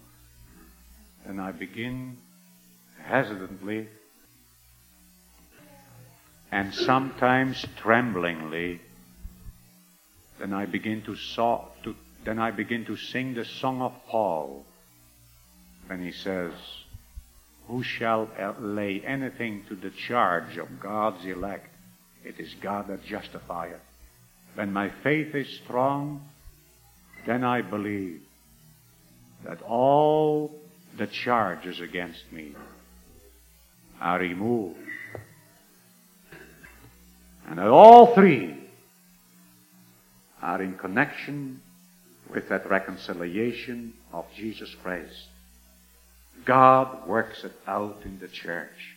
then 1.27 1.39
I 1.39 1.53
begin 1.53 2.17
hesitantly 3.05 3.89
and 6.51 6.75
sometimes 6.75 7.65
tremblingly, 7.77 8.81
then 10.39 10.53
I 10.53 10.67
begin 10.67 11.03
to, 11.03 11.17
saw, 11.17 11.65
to 11.83 11.95
then 12.25 12.39
I 12.39 12.51
begin 12.51 12.85
to 12.87 12.97
sing 12.97 13.35
the 13.35 13.45
song 13.45 13.83
of 13.83 13.93
Paul 14.09 14.65
when 15.87 16.03
he 16.03 16.13
says, 16.13 16.53
Who 17.67 17.83
shall 17.83 18.29
lay 18.61 19.01
anything 19.01 19.65
to 19.69 19.75
the 19.75 19.91
charge 19.91 20.57
of 20.59 20.81
God's 20.81 21.25
elect? 21.25 21.69
It 22.25 22.39
is 22.39 22.55
God 22.61 22.89
that 22.89 23.05
justifieth. 23.05 23.81
When 24.55 24.73
my 24.73 24.91
faith 25.03 25.35
is 25.35 25.49
strong, 25.65 26.29
then 27.27 27.45
I 27.45 27.63
believe 27.63 28.21
that 29.45 29.63
all 29.63 30.55
the 30.97 31.07
charges 31.07 31.81
against 31.81 32.31
me 32.33 32.55
are 34.01 34.19
removed. 34.19 34.79
And 37.47 37.59
that 37.59 37.69
all 37.69 38.15
three 38.15 38.58
are 40.49 40.63
in 40.63 40.79
connection 40.79 41.61
with 42.33 42.49
that 42.49 42.71
reconciliation 42.71 43.93
of 44.15 44.25
Jesus 44.35 44.75
Christ. 44.83 45.29
God 46.47 47.07
works 47.07 47.45
it 47.45 47.53
out 47.67 48.01
in 48.07 48.19
the 48.19 48.29
church. 48.29 48.97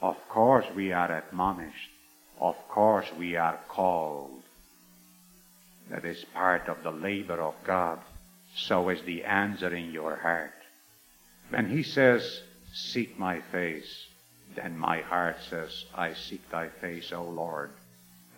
Of 0.00 0.16
course 0.30 0.64
we 0.74 0.90
are 0.90 1.12
admonished. 1.18 1.90
Of 2.40 2.56
course 2.68 3.06
we 3.18 3.36
are 3.36 3.60
called. 3.68 4.42
That 5.90 6.06
is 6.06 6.24
part 6.32 6.66
of 6.70 6.82
the 6.82 6.92
labor 6.92 7.42
of 7.42 7.54
God. 7.66 7.98
So 8.56 8.88
is 8.88 9.02
the 9.02 9.24
answer 9.24 9.74
in 9.74 9.92
your 9.92 10.16
heart. 10.16 10.54
When 11.50 11.68
he 11.68 11.82
says, 11.82 12.40
seek 12.72 13.18
my 13.18 13.42
face, 13.52 14.06
then 14.54 14.78
my 14.78 15.02
heart 15.02 15.36
says, 15.50 15.84
I 15.94 16.14
seek 16.14 16.50
thy 16.50 16.68
face, 16.80 17.12
O 17.12 17.24
Lord. 17.24 17.70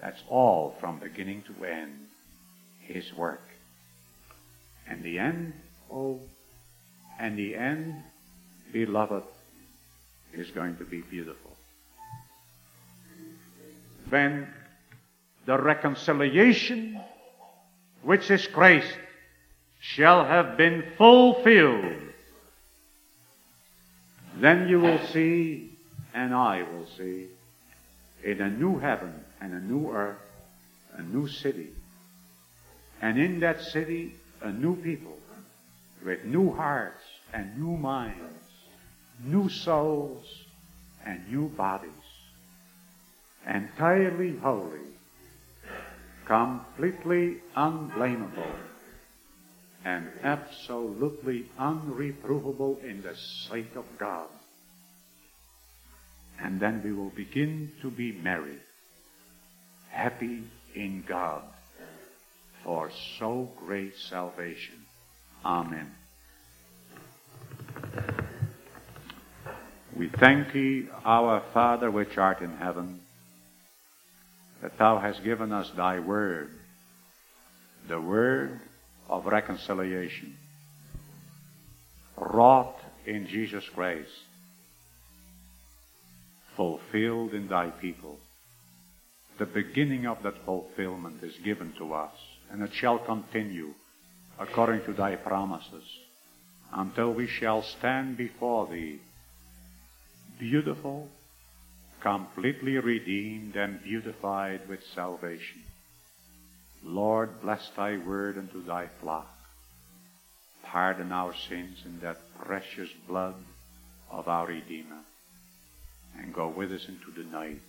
That's 0.03 0.23
all 0.29 0.75
from 0.81 0.99
beginning 0.99 1.45
to 1.45 1.65
end. 1.65 2.06
His 2.87 3.13
work. 3.15 3.43
And 4.89 5.03
the 5.03 5.19
end, 5.19 5.53
oh, 5.93 6.21
and 7.19 7.37
the 7.37 7.57
end, 7.57 8.03
beloved, 8.73 9.25
is 10.33 10.51
going 10.51 10.77
to 10.77 10.85
be 10.85 11.01
beautiful. 11.01 11.51
When 14.09 14.47
the 15.47 15.59
reconciliation, 15.61 17.01
which 18.03 18.31
is 18.31 18.47
Christ, 18.47 18.97
shall 19.81 20.25
have 20.25 20.57
been 20.57 20.85
fulfilled, 20.97 22.03
then 24.39 24.69
you 24.69 24.81
will 24.81 25.05
see, 25.07 25.77
and 26.15 26.35
I 26.35 26.63
will 26.63 26.87
see, 26.97 27.27
in 28.23 28.41
a 28.41 28.51
new 28.51 28.79
heaven 28.79 29.13
and 29.41 29.53
a 29.55 29.61
new 29.61 29.91
earth, 29.91 30.19
a 30.97 31.03
new 31.03 31.27
city. 31.27 31.71
And 33.01 33.19
in 33.19 33.41
that 33.41 33.61
city, 33.61 34.15
a 34.43 34.51
new 34.51 34.77
people 34.77 35.17
with 36.05 36.25
new 36.25 36.53
hearts 36.53 37.03
and 37.33 37.59
new 37.59 37.77
minds, 37.77 38.45
new 39.25 39.49
souls 39.49 40.25
and 41.05 41.21
new 41.31 41.49
bodies, 41.49 41.91
entirely 43.47 44.37
holy, 44.37 44.81
completely 46.27 47.39
unblameable, 47.55 48.55
and 49.85 50.09
absolutely 50.23 51.47
unreprovable 51.59 52.83
in 52.83 53.03
the 53.03 53.15
sight 53.49 53.77
of 53.77 53.85
God. 53.99 54.29
And 56.41 56.61
then 56.61 56.83
we 56.85 56.93
will 56.93 57.11
begin 57.11 57.73
to 57.83 57.91
be 57.91 58.13
merry, 58.13 58.59
happy 59.91 60.45
in 60.75 61.05
God 61.07 61.43
for 62.67 62.91
so 63.21 63.49
great 63.65 63.97
salvation. 64.11 64.75
Amen. 65.45 65.89
We 69.97 70.09
thank 70.09 70.53
thee, 70.53 70.89
our 71.05 71.45
Father 71.55 71.93
which 71.93 72.19
art 72.19 72.41
in 72.41 72.57
heaven, 72.57 73.01
that 74.63 74.77
thou 74.79 74.99
hast 74.99 75.23
given 75.23 75.53
us 75.53 75.71
thy 75.77 76.01
word, 76.01 76.51
the 77.89 78.01
word 78.01 78.61
of 79.09 79.27
reconciliation, 79.27 80.37
wrought 82.17 82.77
in 83.07 83.29
Jesus 83.29 83.65
Christ, 83.77 84.11
fulfilled 86.57 87.33
in 87.33 87.47
thy 87.47 87.69
people. 87.69 88.19
The 89.39 89.47
beginning 89.47 90.07
of 90.07 90.25
that 90.25 90.45
fulfillment 90.45 91.23
is 91.23 91.37
given 91.45 91.73
to 91.79 91.95
us 91.95 92.11
and 92.51 92.63
it 92.63 92.73
shall 92.73 92.99
continue 92.99 93.75
according 94.39 94.85
to 94.85 94.93
thy 94.93 95.17
promises 95.17 95.85
until 96.73 97.13
we 97.13 97.27
shall 97.27 97.63
stand 97.63 98.17
before 98.17 98.67
thee, 98.67 98.99
beautiful, 100.39 101.09
completely 102.01 102.77
redeemed 102.79 103.57
and 103.57 103.83
beautified 103.83 104.69
with 104.69 104.81
salvation. 104.95 105.63
Lord, 106.85 107.41
bless 107.41 107.69
thy 107.77 107.97
word 107.97 108.39
unto 108.39 108.65
thy 108.65 108.89
flock. 109.01 109.29
Pardon 110.63 111.13
our 111.13 111.35
sins 111.49 111.79
in 111.85 112.01
that 112.01 112.19
precious 112.45 112.91
blood 113.09 113.35
of 114.11 114.29
our 114.29 114.47
Redeemer. 114.47 115.01
And 116.19 116.35
go 116.35 116.49
with 116.49 116.73
us 116.73 116.87
into 116.89 117.11
the 117.17 117.29
night 117.29 117.61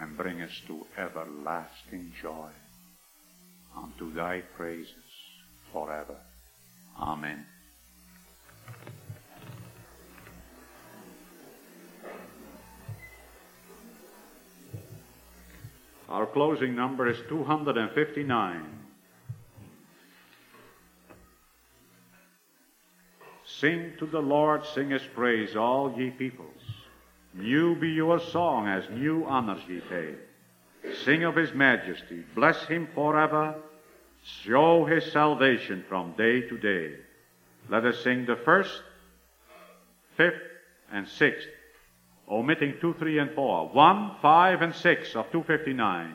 and 0.00 0.16
bring 0.16 0.42
us 0.42 0.60
to 0.66 0.86
everlasting 0.96 2.12
joy 2.20 2.50
unto 3.76 4.12
thy 4.12 4.40
praises 4.56 4.94
forever. 5.72 6.16
Amen. 7.00 7.44
Our 16.08 16.26
closing 16.26 16.74
number 16.74 17.08
is 17.08 17.18
259. 17.28 18.78
Sing 23.44 23.92
to 23.98 24.06
the 24.06 24.20
Lord, 24.20 24.64
sing 24.74 24.90
his 24.90 25.02
praise, 25.14 25.54
all 25.56 25.94
ye 25.98 26.10
peoples. 26.10 26.57
New 27.34 27.76
be 27.76 27.90
your 27.90 28.20
song 28.20 28.66
as 28.66 28.88
new 28.90 29.24
honors 29.24 29.60
ye 29.68 29.80
pay. 29.80 30.14
Sing 31.04 31.24
of 31.24 31.36
his 31.36 31.52
majesty, 31.52 32.24
bless 32.34 32.64
him 32.64 32.88
forever, 32.94 33.54
show 34.44 34.84
his 34.84 35.10
salvation 35.12 35.84
from 35.88 36.12
day 36.12 36.42
to 36.42 36.58
day. 36.58 36.94
Let 37.68 37.84
us 37.84 38.02
sing 38.02 38.26
the 38.26 38.36
first, 38.36 38.82
fifth, 40.16 40.40
and 40.90 41.06
sixth, 41.06 41.48
omitting 42.30 42.74
two, 42.80 42.94
three, 42.94 43.18
and 43.18 43.30
four. 43.32 43.68
One, 43.68 44.12
five, 44.22 44.62
and 44.62 44.74
six 44.74 45.14
of 45.14 45.30
259. 45.30 46.14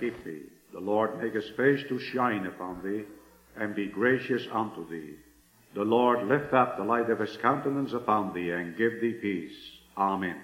Keep 0.00 0.24
thee. 0.24 0.42
The 0.72 0.80
Lord 0.80 1.22
make 1.22 1.34
his 1.34 1.48
face 1.56 1.80
to 1.88 1.98
shine 1.98 2.46
upon 2.46 2.82
thee, 2.82 3.04
and 3.56 3.74
be 3.74 3.86
gracious 3.86 4.46
unto 4.52 4.88
thee. 4.88 5.14
The 5.74 5.84
Lord 5.84 6.26
lift 6.26 6.52
up 6.52 6.76
the 6.76 6.84
light 6.84 7.10
of 7.10 7.20
his 7.20 7.36
countenance 7.38 7.92
upon 7.92 8.34
thee, 8.34 8.50
and 8.50 8.76
give 8.76 9.00
thee 9.00 9.14
peace. 9.20 9.56
Amen. 9.96 10.36